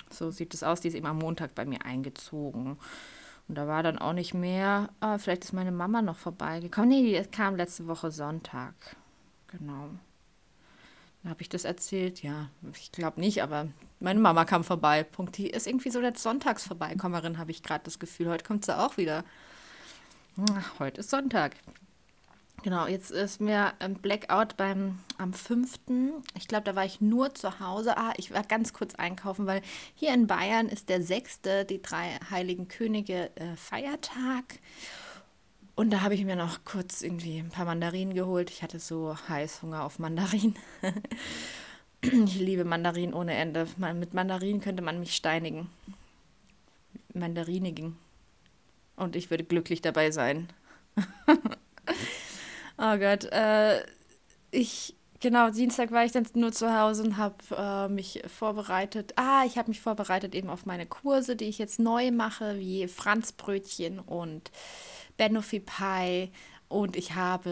So 0.09 0.31
sieht 0.31 0.53
es 0.53 0.63
aus. 0.63 0.81
Die 0.81 0.89
ist 0.89 0.95
eben 0.95 1.05
am 1.05 1.19
Montag 1.19 1.55
bei 1.55 1.65
mir 1.65 1.85
eingezogen. 1.85 2.77
Und 3.47 3.55
da 3.55 3.67
war 3.67 3.83
dann 3.83 3.99
auch 3.99 4.13
nicht 4.13 4.33
mehr, 4.33 4.89
ah, 4.99 5.17
vielleicht 5.17 5.45
ist 5.45 5.53
meine 5.53 5.71
Mama 5.71 6.01
noch 6.01 6.17
vorbeigekommen. 6.17 6.89
Nee, 6.89 7.21
die 7.21 7.29
kam 7.29 7.55
letzte 7.55 7.87
Woche 7.87 8.11
Sonntag. 8.11 8.73
Genau. 9.47 9.89
Habe 11.23 11.41
ich 11.41 11.49
das 11.49 11.63
erzählt. 11.63 12.21
Ja, 12.21 12.49
ich 12.73 12.91
glaube 12.91 13.19
nicht, 13.19 13.41
aber 13.41 13.67
meine 13.99 14.19
Mama 14.19 14.45
kam 14.45 14.63
vorbei. 14.63 15.03
Punkt. 15.03 15.37
Die 15.37 15.49
ist 15.49 15.65
irgendwie 15.65 15.89
so 15.89 16.01
der 16.01 16.15
Sonntagsvorbeikommerin, 16.15 17.37
habe 17.37 17.51
ich 17.51 17.63
gerade 17.63 17.83
das 17.83 17.99
Gefühl. 17.99 18.29
Heute 18.29 18.43
kommt 18.43 18.65
sie 18.65 18.77
auch 18.77 18.97
wieder. 18.97 19.23
Heute 20.79 20.99
ist 20.99 21.11
Sonntag. 21.11 21.55
Genau, 22.61 22.87
jetzt 22.87 23.09
ist 23.09 23.39
mir 23.39 23.73
ein 23.79 23.95
Blackout 23.95 24.57
beim 24.57 24.99
am 25.17 25.31
5. 25.33 25.79
Ich 26.37 26.49
glaube, 26.49 26.65
da 26.65 26.75
war 26.75 26.83
ich 26.83 26.99
nur 26.99 27.33
zu 27.33 27.61
Hause. 27.61 27.97
Ah, 27.97 28.11
ich 28.17 28.33
war 28.33 28.43
ganz 28.43 28.73
kurz 28.73 28.95
einkaufen, 28.95 29.45
weil 29.45 29.61
hier 29.93 30.13
in 30.13 30.27
Bayern 30.27 30.67
ist 30.67 30.89
der 30.89 31.01
6., 31.01 31.39
die 31.69 31.81
drei 31.81 32.19
heiligen 32.29 32.67
Könige, 32.67 33.31
äh, 33.37 33.55
Feiertag. 33.55 34.59
Und 35.75 35.91
da 35.91 36.01
habe 36.01 36.15
ich 36.15 36.25
mir 36.25 36.35
noch 36.35 36.65
kurz 36.65 37.01
irgendwie 37.01 37.37
ein 37.37 37.49
paar 37.49 37.65
Mandarinen 37.65 38.13
geholt. 38.13 38.49
Ich 38.49 38.61
hatte 38.61 38.79
so 38.79 39.15
Heißhunger 39.29 39.85
auf 39.85 39.99
Mandarinen. 39.99 40.55
ich 42.01 42.35
liebe 42.35 42.65
Mandarinen 42.65 43.13
ohne 43.13 43.35
Ende. 43.35 43.67
Mit 43.77 44.13
Mandarinen 44.13 44.59
könnte 44.59 44.83
man 44.83 44.99
mich 44.99 45.15
steinigen. 45.15 45.69
Mandarinigen. 47.13 47.97
Und 48.95 49.15
ich 49.15 49.29
würde 49.29 49.43
glücklich 49.43 49.81
dabei 49.81 50.11
sein. 50.11 50.49
Oh 52.77 52.97
Gott, 52.97 53.25
äh, 53.31 53.83
ich, 54.51 54.95
genau, 55.21 55.49
Dienstag 55.49 55.91
war 55.91 56.03
ich 56.05 56.11
dann 56.11 56.27
nur 56.33 56.51
zu 56.51 56.77
Hause 56.77 57.03
und 57.03 57.17
habe 57.17 57.35
äh, 57.57 57.87
mich 57.87 58.21
vorbereitet. 58.27 59.13
Ah, 59.15 59.43
ich 59.45 59.57
habe 59.57 59.69
mich 59.69 59.79
vorbereitet 59.81 60.35
eben 60.35 60.49
auf 60.49 60.65
meine 60.65 60.85
Kurse, 60.85 61.35
die 61.37 61.45
ich 61.45 61.57
jetzt 61.57 61.79
neu 61.79 62.11
mache, 62.11 62.59
wie 62.59 62.87
Franzbrötchen 62.87 63.99
und 63.99 64.51
Banoffee 65.17 65.61
Pie. 65.61 66.31
Und 66.67 66.95
ich 66.97 67.13
habe, 67.15 67.49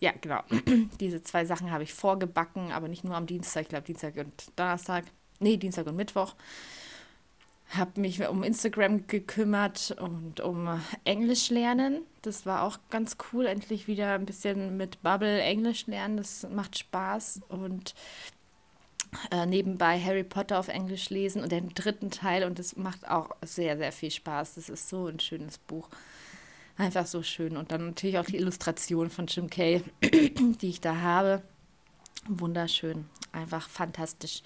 ja, 0.00 0.12
genau, 0.20 0.40
diese 1.00 1.22
zwei 1.22 1.44
Sachen 1.44 1.70
habe 1.70 1.84
ich 1.84 1.92
vorgebacken, 1.94 2.72
aber 2.72 2.88
nicht 2.88 3.04
nur 3.04 3.14
am 3.14 3.26
Dienstag, 3.26 3.62
ich 3.62 3.68
glaube 3.68 3.84
Dienstag 3.86 4.16
und 4.16 4.58
Donnerstag. 4.58 5.04
Nee, 5.38 5.56
Dienstag 5.56 5.86
und 5.86 5.96
Mittwoch 5.96 6.34
habe 7.70 8.00
mich 8.00 8.26
um 8.28 8.42
Instagram 8.42 9.06
gekümmert 9.06 9.96
und 10.00 10.40
um 10.40 10.80
Englisch 11.04 11.50
lernen. 11.50 12.02
Das 12.22 12.46
war 12.46 12.62
auch 12.62 12.78
ganz 12.90 13.16
cool, 13.32 13.46
endlich 13.46 13.88
wieder 13.88 14.14
ein 14.14 14.26
bisschen 14.26 14.76
mit 14.76 15.02
Bubble 15.02 15.40
Englisch 15.40 15.86
lernen. 15.86 16.16
Das 16.16 16.46
macht 16.50 16.78
Spaß 16.78 17.40
und 17.48 17.94
äh, 19.30 19.46
nebenbei 19.46 20.00
Harry 20.00 20.24
Potter 20.24 20.58
auf 20.58 20.68
Englisch 20.68 21.10
lesen 21.10 21.42
und 21.42 21.52
den 21.52 21.70
dritten 21.70 22.10
Teil 22.10 22.44
und 22.44 22.58
das 22.58 22.76
macht 22.76 23.08
auch 23.08 23.30
sehr, 23.42 23.76
sehr 23.76 23.92
viel 23.92 24.10
Spaß. 24.10 24.54
Das 24.54 24.68
ist 24.68 24.88
so 24.88 25.06
ein 25.06 25.20
schönes 25.20 25.58
Buch. 25.58 25.88
Einfach 26.76 27.06
so 27.06 27.22
schön. 27.22 27.56
Und 27.56 27.70
dann 27.70 27.86
natürlich 27.86 28.18
auch 28.18 28.24
die 28.24 28.36
Illustration 28.36 29.10
von 29.10 29.26
Jim 29.26 29.48
Kay, 29.48 29.82
die 30.02 30.68
ich 30.68 30.80
da 30.80 30.96
habe. 30.96 31.42
Wunderschön. 32.26 33.06
Einfach 33.32 33.68
fantastisch. 33.68 34.42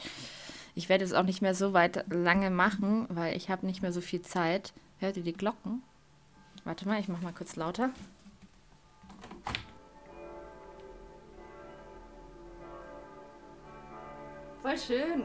Ich 0.79 0.89
werde 0.89 1.05
es 1.05 1.13
auch 1.13 1.25
nicht 1.25 1.43
mehr 1.43 1.57
so 1.57 1.73
weit 1.73 2.05
lange 2.09 2.51
machen, 2.51 3.09
weil 3.09 3.37
ich 3.37 3.51
habe 3.51 3.67
nicht 3.67 3.83
mehr 3.83 3.93
so 3.93 4.01
viel 4.01 4.23
Zeit. 4.23 4.73
Hört 5.01 5.17
ihr 5.17 5.25
die 5.25 5.33
Glocken? 5.33 5.83
Warte 6.63 6.87
mal, 6.87 7.01
ich 7.01 7.09
mache 7.09 7.25
mal 7.25 7.33
kurz 7.33 7.57
lauter. 7.57 7.91
Voll 14.63 14.79
schön. 14.79 15.25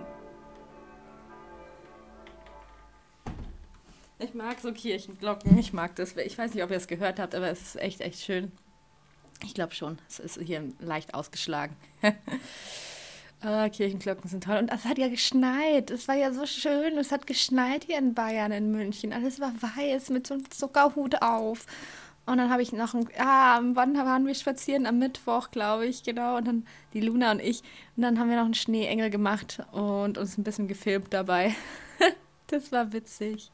Ich 4.18 4.34
mag 4.34 4.60
so 4.60 4.74
Kirchenglocken. 4.74 5.56
Ich 5.60 5.72
mag 5.72 5.96
das. 5.98 6.18
Ich 6.18 6.36
weiß 6.36 6.56
nicht, 6.56 6.64
ob 6.64 6.72
ihr 6.72 6.78
es 6.78 6.88
gehört 6.88 7.20
habt, 7.20 7.36
aber 7.36 7.50
es 7.50 7.62
ist 7.62 7.76
echt, 7.76 8.02
echt 8.02 8.22
schön. 8.22 8.52
Ich 9.44 9.54
glaube 9.54 9.76
schon. 9.76 10.00
Es 10.10 10.18
ist 10.18 10.40
hier 10.42 10.68
leicht 10.80 11.14
ausgeschlagen. 11.14 11.78
Ah, 13.44 13.68
Kirchenglocken 13.68 14.30
sind 14.30 14.46
toll. 14.46 14.58
Und 14.58 14.72
es 14.72 14.86
hat 14.86 14.98
ja 14.98 15.10
geschneit. 15.10 15.92
Es 15.92 16.08
war 16.08 16.16
ja 16.16 16.32
so 16.32 16.46
schön. 16.46 16.98
Es 16.98 17.12
hat 17.12 17.28
geschneit 17.28 17.84
hier 17.84 17.98
in 17.98 18.14
Bayern, 18.14 18.54
in 18.54 18.72
München. 18.72 19.12
Alles 19.12 19.42
war 19.42 19.54
weiß 19.62 20.12
mit 20.12 20.26
so 20.26 20.36
einem 20.36 20.50
Zuckerhut 20.50 21.22
auf. 21.22 21.66
Und 22.26 22.38
dann 22.38 22.50
habe 22.50 22.62
ich 22.62 22.72
noch 22.72 22.94
ein, 22.94 23.06
ah, 23.18 23.60
wann 23.74 23.98
waren 23.98 24.26
wir 24.26 24.34
spazieren? 24.34 24.86
Am 24.86 24.98
Mittwoch, 24.98 25.52
glaube 25.52 25.86
ich, 25.86 26.04
genau. 26.04 26.38
Und 26.38 26.48
dann 26.48 26.66
die 26.94 27.02
Luna 27.02 27.32
und 27.32 27.42
ich. 27.42 27.64
Und 27.98 28.04
dann 28.04 28.18
haben 28.18 28.30
wir 28.30 28.38
noch 28.38 28.46
einen 28.46 28.54
Schneeengel 28.54 29.10
gemacht 29.10 29.62
und 29.74 30.18
uns 30.18 30.38
ein 30.38 30.46
bisschen 30.46 30.70
gefilmt 30.70 31.14
dabei. 31.14 31.54
das 32.48 32.72
war 32.72 32.94
witzig. 32.94 33.52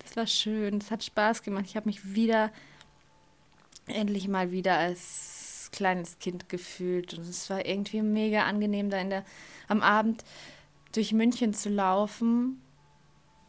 Das 0.00 0.16
war 0.16 0.26
schön. 0.26 0.80
Das 0.80 0.90
hat 0.90 1.04
Spaß 1.04 1.44
gemacht. 1.44 1.66
Ich 1.68 1.76
habe 1.76 1.88
mich 1.88 2.14
wieder, 2.14 2.50
endlich 3.86 4.26
mal 4.26 4.50
wieder 4.50 4.76
als 4.76 5.39
kleines 5.72 6.18
Kind 6.18 6.48
gefühlt. 6.48 7.14
Und 7.14 7.28
es 7.28 7.48
war 7.50 7.64
irgendwie 7.64 8.02
mega 8.02 8.44
angenehm, 8.44 8.90
da 8.90 8.98
in 8.98 9.10
der, 9.10 9.24
am 9.68 9.82
Abend 9.82 10.24
durch 10.92 11.12
München 11.12 11.54
zu 11.54 11.68
laufen. 11.68 12.60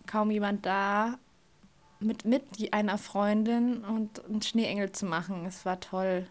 Kaum 0.08 0.32
jemand 0.32 0.66
da. 0.66 1.18
Mit, 2.00 2.26
mit 2.26 2.44
einer 2.74 2.98
Freundin 2.98 3.84
und 3.84 4.26
einen 4.26 4.42
Schneeengel 4.42 4.92
zu 4.92 5.06
machen. 5.06 5.46
Es 5.46 5.66
war 5.66 5.80
toll. 5.80 6.26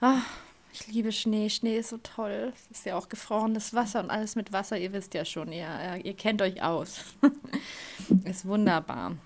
Ach, 0.00 0.24
ich 0.72 0.88
liebe 0.88 1.12
Schnee. 1.12 1.48
Schnee 1.48 1.78
ist 1.78 1.90
so 1.90 1.98
toll. 1.98 2.52
Es 2.56 2.78
ist 2.78 2.86
ja 2.86 2.96
auch 2.96 3.08
gefrorenes 3.08 3.74
Wasser 3.74 4.00
und 4.00 4.10
alles 4.10 4.34
mit 4.34 4.52
Wasser. 4.52 4.76
Ihr 4.76 4.92
wisst 4.92 5.14
ja 5.14 5.24
schon, 5.24 5.52
ihr, 5.52 5.68
ihr 6.02 6.14
kennt 6.14 6.42
euch 6.42 6.60
aus. 6.62 7.04
ist 8.24 8.44
wunderbar. 8.44 9.16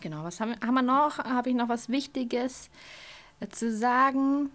Genau, 0.00 0.22
was 0.22 0.38
haben, 0.38 0.54
haben 0.64 0.74
wir 0.74 0.82
noch? 0.82 1.18
Habe 1.18 1.50
ich 1.50 1.56
noch 1.56 1.68
was 1.68 1.88
Wichtiges? 1.88 2.70
Zu 3.50 3.70
sagen, 3.70 4.50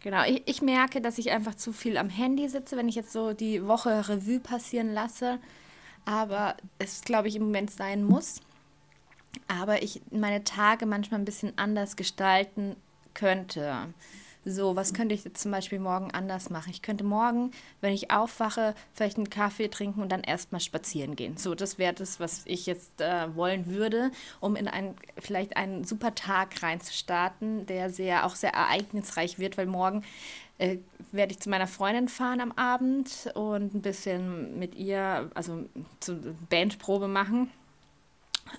genau, 0.00 0.24
ich, 0.24 0.42
ich 0.46 0.62
merke, 0.62 1.00
dass 1.00 1.18
ich 1.18 1.30
einfach 1.30 1.54
zu 1.54 1.72
viel 1.72 1.96
am 1.96 2.08
Handy 2.08 2.48
sitze, 2.48 2.76
wenn 2.76 2.88
ich 2.88 2.94
jetzt 2.94 3.12
so 3.12 3.32
die 3.32 3.66
Woche 3.66 4.08
Revue 4.08 4.40
passieren 4.40 4.92
lasse. 4.92 5.38
Aber 6.04 6.56
es, 6.78 7.02
glaube 7.02 7.28
ich, 7.28 7.36
im 7.36 7.44
Moment 7.44 7.70
sein 7.70 8.04
muss. 8.04 8.40
Aber 9.48 9.82
ich 9.82 10.02
meine 10.10 10.44
Tage 10.44 10.86
manchmal 10.86 11.20
ein 11.20 11.24
bisschen 11.24 11.56
anders 11.56 11.96
gestalten 11.96 12.76
könnte. 13.14 13.92
So, 14.46 14.74
was 14.74 14.94
könnte 14.94 15.14
ich 15.14 15.24
jetzt 15.24 15.42
zum 15.42 15.50
Beispiel 15.50 15.78
morgen 15.78 16.12
anders 16.12 16.48
machen? 16.48 16.70
Ich 16.70 16.80
könnte 16.80 17.04
morgen, 17.04 17.50
wenn 17.82 17.92
ich 17.92 18.10
aufwache, 18.10 18.74
vielleicht 18.94 19.18
einen 19.18 19.28
Kaffee 19.28 19.68
trinken 19.68 20.00
und 20.00 20.10
dann 20.10 20.22
erstmal 20.22 20.62
spazieren 20.62 21.14
gehen. 21.14 21.36
So, 21.36 21.54
das 21.54 21.76
wäre 21.76 21.92
das, 21.92 22.20
was 22.20 22.42
ich 22.46 22.64
jetzt 22.64 23.02
äh, 23.02 23.34
wollen 23.36 23.66
würde, 23.66 24.10
um 24.40 24.56
in 24.56 24.66
einen, 24.66 24.94
vielleicht 25.18 25.58
einen 25.58 25.84
super 25.84 26.14
Tag 26.14 26.62
reinzustarten, 26.62 27.66
der 27.66 27.90
sehr, 27.90 28.24
auch 28.24 28.34
sehr 28.34 28.54
ereignisreich 28.54 29.38
wird, 29.38 29.58
weil 29.58 29.66
morgen 29.66 30.04
äh, 30.56 30.78
werde 31.12 31.32
ich 31.32 31.40
zu 31.40 31.50
meiner 31.50 31.66
Freundin 31.66 32.08
fahren 32.08 32.40
am 32.40 32.52
Abend 32.52 33.30
und 33.34 33.74
ein 33.74 33.82
bisschen 33.82 34.58
mit 34.58 34.74
ihr, 34.74 35.30
also 35.34 35.66
zur 36.00 36.18
Bandprobe 36.48 37.08
machen, 37.08 37.50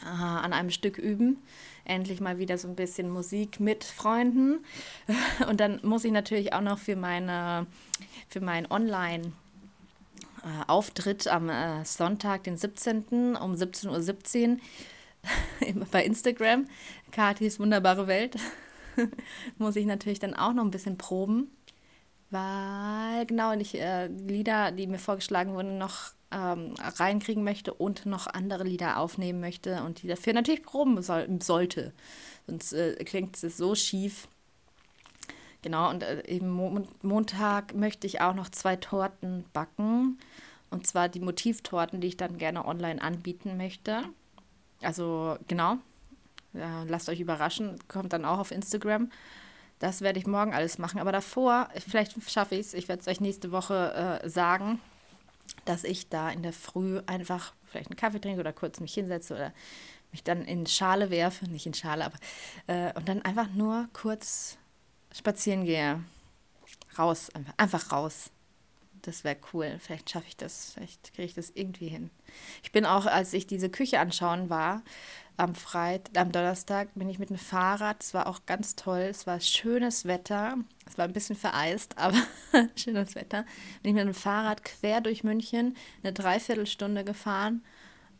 äh, 0.04 0.06
an 0.06 0.54
einem 0.54 0.70
Stück 0.70 1.00
üben 1.00 1.42
endlich 1.86 2.22
mal 2.22 2.38
wieder 2.38 2.58
so 2.58 2.68
ein 2.68 2.76
bisschen 2.76 3.10
Musik 3.10 3.60
mit 3.60 3.84
Freunden. 3.84 4.64
Und 5.50 5.60
dann 5.60 5.80
muss 5.84 6.06
ich 6.06 6.12
natürlich 6.12 6.54
auch 6.54 6.62
noch 6.62 6.80
für 6.80 6.96
meine, 6.96 7.68
für 8.30 8.42
meinen 8.42 8.72
Online- 8.72 9.32
Auftritt 10.68 11.28
am 11.28 11.50
äh, 11.50 11.86
Sonntag, 11.86 12.46
den 12.46 12.58
17. 12.58 13.36
um 13.36 13.54
17.17 13.54 14.58
Uhr 14.58 15.86
bei 15.92 16.04
Instagram, 16.04 16.68
Katis 17.12 17.60
wunderbare 17.60 18.08
Welt, 18.08 18.38
muss 19.58 19.76
ich 19.76 19.86
natürlich 19.86 20.20
dann 20.20 20.34
auch 20.34 20.54
noch 20.54 20.64
ein 20.64 20.72
bisschen 20.72 20.98
proben, 20.98 21.52
weil 22.32 23.26
genau 23.28 23.54
ich 23.54 23.80
äh, 23.80 24.08
Lieder, 24.08 24.72
die 24.72 24.88
mir 24.88 25.00
vorgeschlagen 25.00 25.54
wurden, 25.54 25.78
noch 25.78 26.14
ähm, 26.32 26.76
reinkriegen 26.80 27.44
möchte 27.44 27.74
und 27.74 28.06
noch 28.06 28.28
andere 28.28 28.64
Lieder 28.64 28.98
aufnehmen 28.98 29.40
möchte 29.40 29.84
und 29.84 30.02
die 30.02 30.08
dafür 30.08 30.34
natürlich 30.34 30.64
proben 30.64 31.02
soll, 31.02 31.28
sollte. 31.42 31.94
Sonst 32.48 32.74
äh, 32.74 32.96
klingt 33.04 33.42
es 33.44 33.58
so 33.58 33.76
schief. 33.76 34.28
Genau, 35.62 35.90
und 35.90 36.04
äh, 36.04 36.24
eben 36.28 36.50
Mo 36.50 36.88
Montag 37.02 37.76
möchte 37.76 38.08
ich 38.08 38.22
auch 38.22 38.34
noch 38.34 38.50
zwei 38.50 38.76
Torten 38.76 39.46
backen. 39.54 40.18
Und 40.70 40.88
zwar 40.88 41.10
die 41.10 41.20
Motivtorten, 41.20 42.00
die 42.00 42.08
ich 42.08 42.18
dann 42.18 42.38
gerne 42.38 42.66
online 42.66 43.02
anbieten 43.02 43.58
möchte. 43.58 44.04
Also 44.82 45.38
genau, 45.48 45.78
ja, 46.54 46.84
lasst 46.84 47.10
euch 47.10 47.20
überraschen, 47.20 47.78
kommt 47.88 48.14
dann 48.14 48.26
auch 48.26 48.40
auf 48.40 48.52
Instagram. 48.52 49.12
Das 49.80 50.02
werde 50.02 50.20
ich 50.20 50.28
morgen 50.28 50.54
alles 50.54 50.78
machen. 50.78 51.00
Aber 51.00 51.12
davor, 51.12 51.70
vielleicht 51.88 52.16
schaffe 52.30 52.56
ich 52.56 52.68
es, 52.68 52.74
ich 52.74 52.88
werde 52.88 53.02
es 53.02 53.08
euch 53.08 53.20
nächste 53.20 53.52
Woche 53.52 54.22
äh, 54.24 54.30
sagen, 54.30 54.80
dass 55.66 55.84
ich 55.84 56.10
da 56.10 56.30
in 56.30 56.44
der 56.44 56.54
Früh 56.54 57.02
einfach 57.06 57.54
vielleicht 57.66 57.90
einen 57.90 57.98
Kaffee 57.98 58.20
trinke 58.20 58.40
oder 58.40 58.54
kurz 58.54 58.80
mich 58.80 58.94
hinsetze 58.94 59.34
oder 59.36 59.54
mich 60.12 60.24
dann 60.24 60.44
in 60.46 60.66
Schale 60.66 61.10
werfe, 61.10 61.46
nicht 61.50 61.66
in 61.66 61.74
Schale, 61.74 62.06
aber 62.06 62.18
äh, 62.68 62.94
und 62.94 63.08
dann 63.08 63.22
einfach 63.22 63.50
nur 63.52 63.88
kurz 63.94 64.58
spazieren 65.14 65.66
gehe. 65.66 66.04
Raus, 66.98 67.30
einfach, 67.30 67.54
einfach 67.58 67.92
raus. 67.92 68.32
Das 69.02 69.24
wäre 69.24 69.38
cool. 69.54 69.78
Vielleicht 69.80 70.10
schaffe 70.10 70.28
ich 70.28 70.38
das. 70.38 70.74
Vielleicht 70.74 71.14
kriege 71.14 71.26
ich 71.26 71.34
das 71.34 71.50
irgendwie 71.52 71.88
hin. 71.88 72.12
Ich 72.64 72.72
bin 72.72 72.86
auch, 72.86 73.06
als 73.06 73.34
ich 73.34 73.48
diese 73.48 73.70
Küche 73.70 74.00
anschauen 74.00 74.50
war, 74.50 74.84
am 75.42 75.56
Freitag, 75.56 76.22
am 76.22 76.32
Donnerstag 76.32 76.90
bin 76.94 77.10
ich 77.10 77.18
mit 77.18 77.32
dem 77.32 77.38
Fahrrad. 77.38 78.04
Es 78.04 78.14
war 78.14 78.28
auch 78.28 78.46
ganz 78.46 78.76
toll. 78.76 79.00
Es 79.00 79.26
war 79.26 79.40
schönes 79.40 80.06
Wetter. 80.06 80.58
Es 80.86 81.00
war 81.00 81.06
ein 81.06 81.14
bisschen 81.14 81.36
vereist, 81.36 81.98
aber 81.98 82.18
schönes 82.76 83.16
Wetter. 83.16 83.44
Bin 83.82 83.90
ich 83.90 83.96
mit 83.96 84.06
dem 84.06 84.14
Fahrrad 84.14 84.64
quer 84.64 85.02
durch 85.02 85.24
München 85.24 85.76
eine 86.04 86.14
Dreiviertelstunde 86.14 87.04
gefahren 87.04 87.64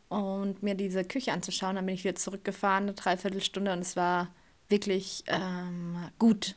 und 0.08 0.64
mir 0.64 0.74
diese 0.74 1.04
Küche 1.04 1.32
anzuschauen. 1.32 1.76
Dann 1.76 1.86
bin 1.86 1.94
ich 1.94 2.02
wieder 2.02 2.16
zurückgefahren, 2.16 2.84
eine 2.84 2.94
Dreiviertelstunde 2.94 3.72
und 3.72 3.78
es 3.78 3.94
war 3.94 4.28
wirklich 4.68 5.22
ähm, 5.28 5.96
gut. 6.18 6.56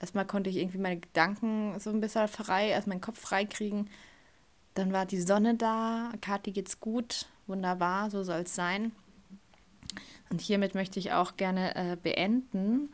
Erstmal 0.00 0.26
konnte 0.26 0.48
ich 0.48 0.56
irgendwie 0.56 0.78
meine 0.78 1.00
Gedanken 1.00 1.78
so 1.78 1.90
ein 1.90 2.00
bisschen 2.00 2.26
frei, 2.28 2.68
erst 2.68 2.86
meinen 2.86 3.02
Kopf 3.02 3.20
frei 3.20 3.44
kriegen. 3.44 3.90
Dann 4.72 4.94
war 4.94 5.04
die 5.04 5.20
Sonne 5.20 5.56
da, 5.56 6.10
Kathi 6.22 6.52
geht's 6.52 6.80
gut, 6.80 7.26
wunderbar, 7.46 8.10
so 8.10 8.22
soll 8.22 8.40
es 8.40 8.54
sein. 8.54 8.92
Und 10.30 10.40
hiermit 10.40 10.74
möchte 10.74 10.98
ich 10.98 11.12
auch 11.12 11.36
gerne 11.36 11.74
äh, 11.74 11.96
beenden, 11.96 12.92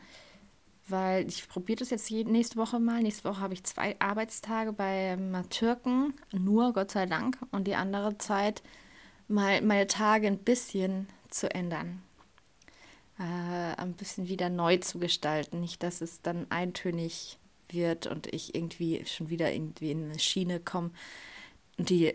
weil 0.87 1.27
ich 1.27 1.47
probiere 1.47 1.79
das 1.79 1.89
jetzt 1.89 2.11
nächste 2.11 2.57
Woche 2.57 2.79
mal. 2.79 3.01
Nächste 3.01 3.29
Woche 3.29 3.39
habe 3.39 3.53
ich 3.53 3.63
zwei 3.63 3.95
Arbeitstage 3.99 4.73
beim 4.73 5.49
Türken, 5.49 6.13
nur 6.31 6.73
Gott 6.73 6.91
sei 6.91 7.05
Dank, 7.05 7.37
und 7.51 7.65
die 7.65 7.75
andere 7.75 8.17
Zeit 8.17 8.61
mal 9.27 9.61
meine 9.61 9.87
Tage 9.87 10.27
ein 10.27 10.39
bisschen 10.39 11.07
zu 11.29 11.53
ändern. 11.53 12.01
Äh, 13.17 13.23
ein 13.23 13.93
bisschen 13.93 14.27
wieder 14.27 14.49
neu 14.49 14.77
zu 14.77 14.99
gestalten. 14.99 15.61
Nicht, 15.61 15.83
dass 15.83 16.01
es 16.01 16.21
dann 16.21 16.47
eintönig 16.49 17.37
wird 17.69 18.07
und 18.07 18.27
ich 18.27 18.55
irgendwie 18.55 19.05
schon 19.05 19.29
wieder 19.29 19.53
irgendwie 19.53 19.91
in 19.91 20.05
eine 20.05 20.19
Schiene 20.19 20.59
komme, 20.59 20.91
die 21.77 22.13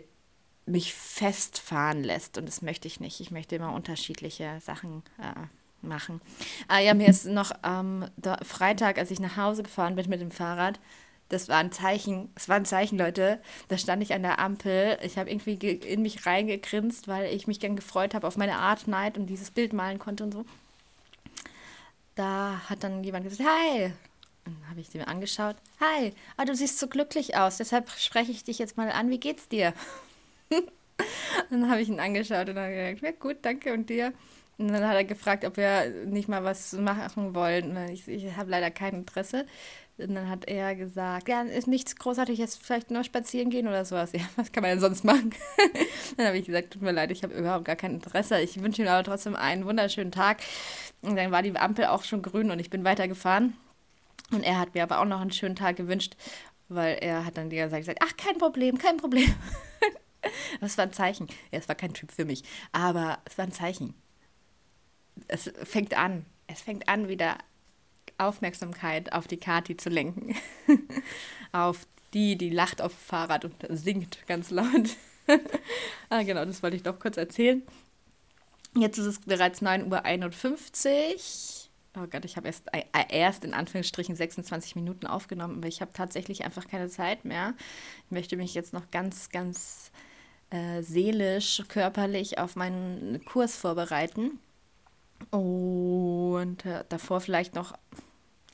mich 0.67 0.93
festfahren 0.93 2.03
lässt. 2.03 2.37
Und 2.37 2.47
das 2.47 2.61
möchte 2.61 2.87
ich 2.87 2.99
nicht. 2.99 3.19
Ich 3.19 3.31
möchte 3.31 3.55
immer 3.55 3.73
unterschiedliche 3.73 4.59
Sachen 4.61 5.03
äh, 5.19 5.85
machen. 5.85 6.21
Ah 6.67 6.79
ja, 6.79 6.93
mir 6.93 7.07
ist 7.07 7.25
noch 7.25 7.51
am 7.61 8.03
ähm, 8.03 8.35
Freitag, 8.43 8.97
als 8.97 9.11
ich 9.11 9.19
nach 9.19 9.37
Hause 9.37 9.63
gefahren 9.63 9.95
bin 9.95 10.09
mit 10.09 10.21
dem 10.21 10.31
Fahrrad, 10.31 10.79
das 11.29 11.49
war 11.49 11.57
ein 11.57 11.71
Zeichen, 11.71 12.29
es 12.35 12.47
war 12.47 12.55
ein 12.55 12.65
Zeichen, 12.65 12.97
Leute. 12.97 13.41
Da 13.67 13.77
stand 13.77 14.01
ich 14.01 14.13
an 14.13 14.21
der 14.21 14.39
Ampel. 14.39 14.97
Ich 15.01 15.17
habe 15.17 15.29
irgendwie 15.29 15.53
in 15.53 16.01
mich 16.01 16.25
reingegrinst, 16.25 17.07
weil 17.07 17.33
ich 17.33 17.47
mich 17.47 17.59
gern 17.59 17.75
gefreut 17.75 18.13
habe 18.13 18.27
auf 18.27 18.37
meine 18.37 18.57
Art 18.57 18.87
Night 18.87 19.17
und 19.17 19.27
dieses 19.27 19.51
Bild 19.51 19.73
malen 19.73 19.99
konnte 19.99 20.23
und 20.23 20.31
so. 20.31 20.45
Da 22.15 22.61
hat 22.69 22.83
dann 22.83 23.03
jemand 23.03 23.25
gesagt, 23.25 23.49
hi. 23.49 23.91
Dann 24.45 24.55
habe 24.69 24.79
ich 24.79 24.87
sie 24.87 24.97
mir 24.97 25.09
angeschaut. 25.09 25.57
Hi, 25.81 26.13
oh, 26.37 26.45
du 26.45 26.55
siehst 26.55 26.79
so 26.79 26.87
glücklich 26.87 27.35
aus, 27.35 27.57
deshalb 27.57 27.89
spreche 27.91 28.31
ich 28.31 28.45
dich 28.45 28.59
jetzt 28.59 28.77
mal 28.77 28.89
an. 28.89 29.09
Wie 29.09 29.19
geht's 29.19 29.49
dir? 29.49 29.73
Dann 31.49 31.69
habe 31.69 31.81
ich 31.81 31.89
ihn 31.89 31.99
angeschaut 31.99 32.49
und 32.49 32.57
habe 32.57 32.71
gesagt, 32.71 33.01
ja 33.01 33.11
gut, 33.11 33.37
danke 33.41 33.73
und 33.73 33.89
dir. 33.89 34.13
Und 34.57 34.69
dann 34.69 34.87
hat 34.87 34.95
er 34.95 35.03
gefragt, 35.03 35.45
ob 35.45 35.57
wir 35.57 35.89
nicht 36.05 36.27
mal 36.27 36.43
was 36.43 36.73
machen 36.73 37.35
wollen. 37.35 37.77
Ich, 37.89 38.07
ich 38.07 38.35
habe 38.35 38.49
leider 38.49 38.71
kein 38.71 38.95
Interesse. 38.95 39.45
Und 39.99 40.13
dann 40.13 40.29
hat 40.29 40.47
er 40.47 40.75
gesagt, 40.75 41.27
ja, 41.27 41.41
ist 41.41 41.67
nichts 41.67 41.95
Großartiges, 41.95 42.57
vielleicht 42.57 42.91
nur 42.91 43.03
spazieren 43.03 43.49
gehen 43.49 43.67
oder 43.67 43.83
sowas. 43.83 44.11
Ja, 44.17 44.21
was 44.35 44.51
kann 44.51 44.61
man 44.61 44.71
denn 44.71 44.79
sonst 44.79 45.03
machen? 45.03 45.31
dann 46.17 46.27
habe 46.27 46.37
ich 46.37 46.45
gesagt, 46.45 46.71
tut 46.71 46.81
mir 46.81 46.91
leid, 46.91 47.11
ich 47.11 47.23
habe 47.23 47.33
überhaupt 47.33 47.65
gar 47.65 47.75
kein 47.75 47.95
Interesse. 47.95 48.39
Ich 48.39 48.61
wünsche 48.61 48.81
ihm 48.81 48.87
aber 48.87 49.03
trotzdem 49.03 49.35
einen 49.35 49.65
wunderschönen 49.65 50.11
Tag. 50.11 50.41
Und 51.01 51.15
dann 51.15 51.31
war 51.31 51.41
die 51.41 51.55
Ampel 51.55 51.85
auch 51.85 52.03
schon 52.03 52.21
grün 52.21 52.51
und 52.51 52.59
ich 52.59 52.69
bin 52.69 52.83
weitergefahren. 52.83 53.55
Und 54.31 54.43
er 54.43 54.59
hat 54.59 54.75
mir 54.75 54.83
aber 54.83 54.99
auch 54.99 55.05
noch 55.05 55.21
einen 55.21 55.31
schönen 55.31 55.55
Tag 55.55 55.77
gewünscht, 55.77 56.15
weil 56.67 56.97
er 57.01 57.25
hat 57.25 57.37
dann 57.37 57.49
die 57.49 57.55
ganze 57.55 57.71
Zeit 57.71 57.81
gesagt, 57.81 57.99
ach, 58.03 58.17
kein 58.17 58.37
Problem, 58.37 58.77
kein 58.77 58.97
Problem. 58.97 59.33
das 60.61 60.77
war 60.77 60.85
ein 60.85 60.93
Zeichen. 60.93 61.27
Ja, 61.51 61.59
es 61.59 61.67
war 61.67 61.75
kein 61.75 61.93
Typ 61.93 62.11
für 62.11 62.25
mich, 62.25 62.43
aber 62.71 63.19
es 63.25 63.37
war 63.37 63.45
ein 63.45 63.51
Zeichen. 63.51 63.93
Es 65.27 65.51
fängt 65.63 65.95
an. 65.95 66.25
Es 66.47 66.61
fängt 66.61 66.87
an, 66.87 67.09
wieder 67.09 67.37
Aufmerksamkeit 68.17 69.13
auf 69.13 69.27
die 69.27 69.37
Kati 69.37 69.77
zu 69.77 69.89
lenken. 69.89 70.35
auf 71.51 71.85
die, 72.13 72.37
die 72.37 72.49
lacht 72.49 72.81
auf 72.81 72.93
dem 72.93 72.99
Fahrrad 72.99 73.45
und 73.45 73.55
singt 73.69 74.25
ganz 74.27 74.49
laut. 74.49 74.95
ah, 76.09 76.23
genau, 76.23 76.45
das 76.45 76.63
wollte 76.63 76.77
ich 76.77 76.83
doch 76.83 76.99
kurz 76.99 77.17
erzählen. 77.17 77.61
Jetzt 78.75 78.97
ist 78.97 79.05
es 79.05 79.19
bereits 79.19 79.61
9.51 79.61 80.85
Uhr. 80.85 82.03
Oh 82.03 82.07
Gott, 82.07 82.25
ich 82.25 82.37
habe 82.37 82.47
erst, 82.47 82.67
äh, 82.73 82.83
erst 83.09 83.43
in 83.43 83.53
Anführungsstrichen 83.53 84.15
26 84.15 84.75
Minuten 84.75 85.07
aufgenommen, 85.07 85.57
aber 85.57 85.67
ich 85.67 85.81
habe 85.81 85.93
tatsächlich 85.93 86.45
einfach 86.45 86.67
keine 86.67 86.89
Zeit 86.89 87.25
mehr. 87.25 87.55
Ich 88.05 88.11
möchte 88.11 88.37
mich 88.37 88.53
jetzt 88.53 88.71
noch 88.71 88.91
ganz, 88.91 89.29
ganz 89.29 89.91
äh, 90.49 90.81
seelisch, 90.81 91.63
körperlich 91.67 92.39
auf 92.39 92.55
meinen 92.55 93.23
Kurs 93.25 93.55
vorbereiten. 93.57 94.39
Und 95.31 96.65
äh, 96.65 96.83
davor 96.89 97.21
vielleicht 97.21 97.55
noch 97.55 97.73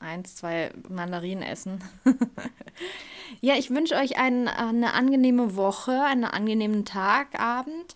eins, 0.00 0.36
zwei 0.36 0.70
Mandarinen 0.88 1.42
essen. 1.42 1.82
ja, 3.40 3.54
ich 3.54 3.70
wünsche 3.70 3.94
euch 3.96 4.18
ein, 4.18 4.48
eine 4.48 4.94
angenehme 4.94 5.56
Woche, 5.56 6.02
einen 6.02 6.24
angenehmen 6.24 6.84
Tag, 6.84 7.38
Abend. 7.38 7.94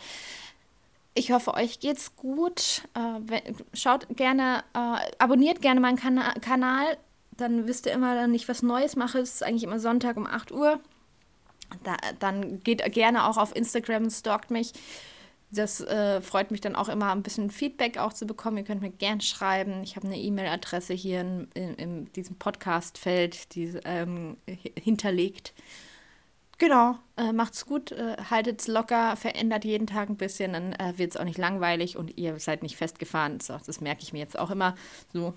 Ich 1.14 1.32
hoffe, 1.32 1.54
euch 1.54 1.80
geht's 1.80 2.14
gut. 2.16 2.82
Äh, 2.94 3.54
schaut 3.72 4.06
gerne, 4.16 4.62
äh, 4.74 4.98
abonniert 5.18 5.60
gerne 5.60 5.80
meinen 5.80 5.96
Kana 5.96 6.32
Kanal. 6.34 6.96
Dann 7.36 7.66
wisst 7.66 7.86
ihr 7.86 7.92
immer, 7.92 8.16
wenn 8.16 8.34
ich 8.34 8.48
was 8.48 8.62
Neues 8.62 8.96
mache. 8.96 9.18
Es 9.18 9.34
ist 9.34 9.42
eigentlich 9.42 9.64
immer 9.64 9.80
Sonntag 9.80 10.16
um 10.16 10.26
8 10.26 10.52
Uhr. 10.52 10.80
Da, 11.84 11.96
dann 12.18 12.60
geht 12.60 12.82
gerne 12.92 13.28
auch 13.28 13.36
auf 13.36 13.54
Instagram, 13.54 14.10
stalkt 14.10 14.50
mich. 14.50 14.72
Das 15.50 15.80
äh, 15.80 16.20
freut 16.20 16.50
mich 16.50 16.60
dann 16.60 16.76
auch 16.76 16.90
immer, 16.90 17.10
ein 17.10 17.22
bisschen 17.22 17.50
Feedback 17.50 17.96
auch 17.96 18.12
zu 18.12 18.26
bekommen. 18.26 18.58
Ihr 18.58 18.64
könnt 18.64 18.82
mir 18.82 18.90
gern 18.90 19.22
schreiben. 19.22 19.82
Ich 19.82 19.96
habe 19.96 20.06
eine 20.06 20.18
E-Mail-Adresse 20.18 20.92
hier 20.92 21.22
in, 21.22 21.48
in, 21.54 21.74
in, 21.74 22.12
diesem 22.12 22.36
Podcast-Feld 22.36 23.54
die, 23.54 23.78
ähm, 23.84 24.36
hinterlegt. 24.78 25.54
Genau, 26.58 26.98
äh, 27.16 27.32
macht's 27.32 27.66
gut, 27.66 27.92
äh, 27.92 28.16
haltet's 28.30 28.66
locker, 28.66 29.14
verändert 29.16 29.64
jeden 29.64 29.86
Tag 29.86 30.08
ein 30.10 30.16
bisschen, 30.16 30.54
dann 30.54 30.72
äh, 30.72 30.98
wird 30.98 31.12
es 31.12 31.16
auch 31.16 31.24
nicht 31.24 31.38
langweilig 31.38 31.96
und 31.96 32.18
ihr 32.18 32.40
seid 32.40 32.64
nicht 32.64 32.76
festgefahren. 32.76 33.38
So, 33.38 33.56
das 33.64 33.80
merke 33.80 34.02
ich 34.02 34.12
mir 34.12 34.18
jetzt 34.18 34.36
auch 34.36 34.50
immer 34.50 34.74
so. 35.12 35.34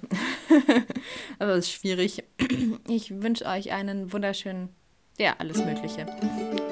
Aber 1.40 1.52
es 1.52 1.68
ist 1.68 1.74
schwierig. 1.74 2.24
Ich 2.88 3.22
wünsche 3.22 3.46
euch 3.46 3.72
einen 3.72 4.12
wunderschönen, 4.12 4.70
ja, 5.22 5.36
alles 5.38 5.64
Mögliche. 5.64 6.06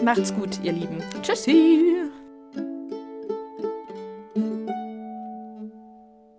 Macht's 0.04 0.34
gut, 0.34 0.60
ihr 0.64 0.72
Lieben. 0.72 1.02
Tschüssi! 1.22 2.10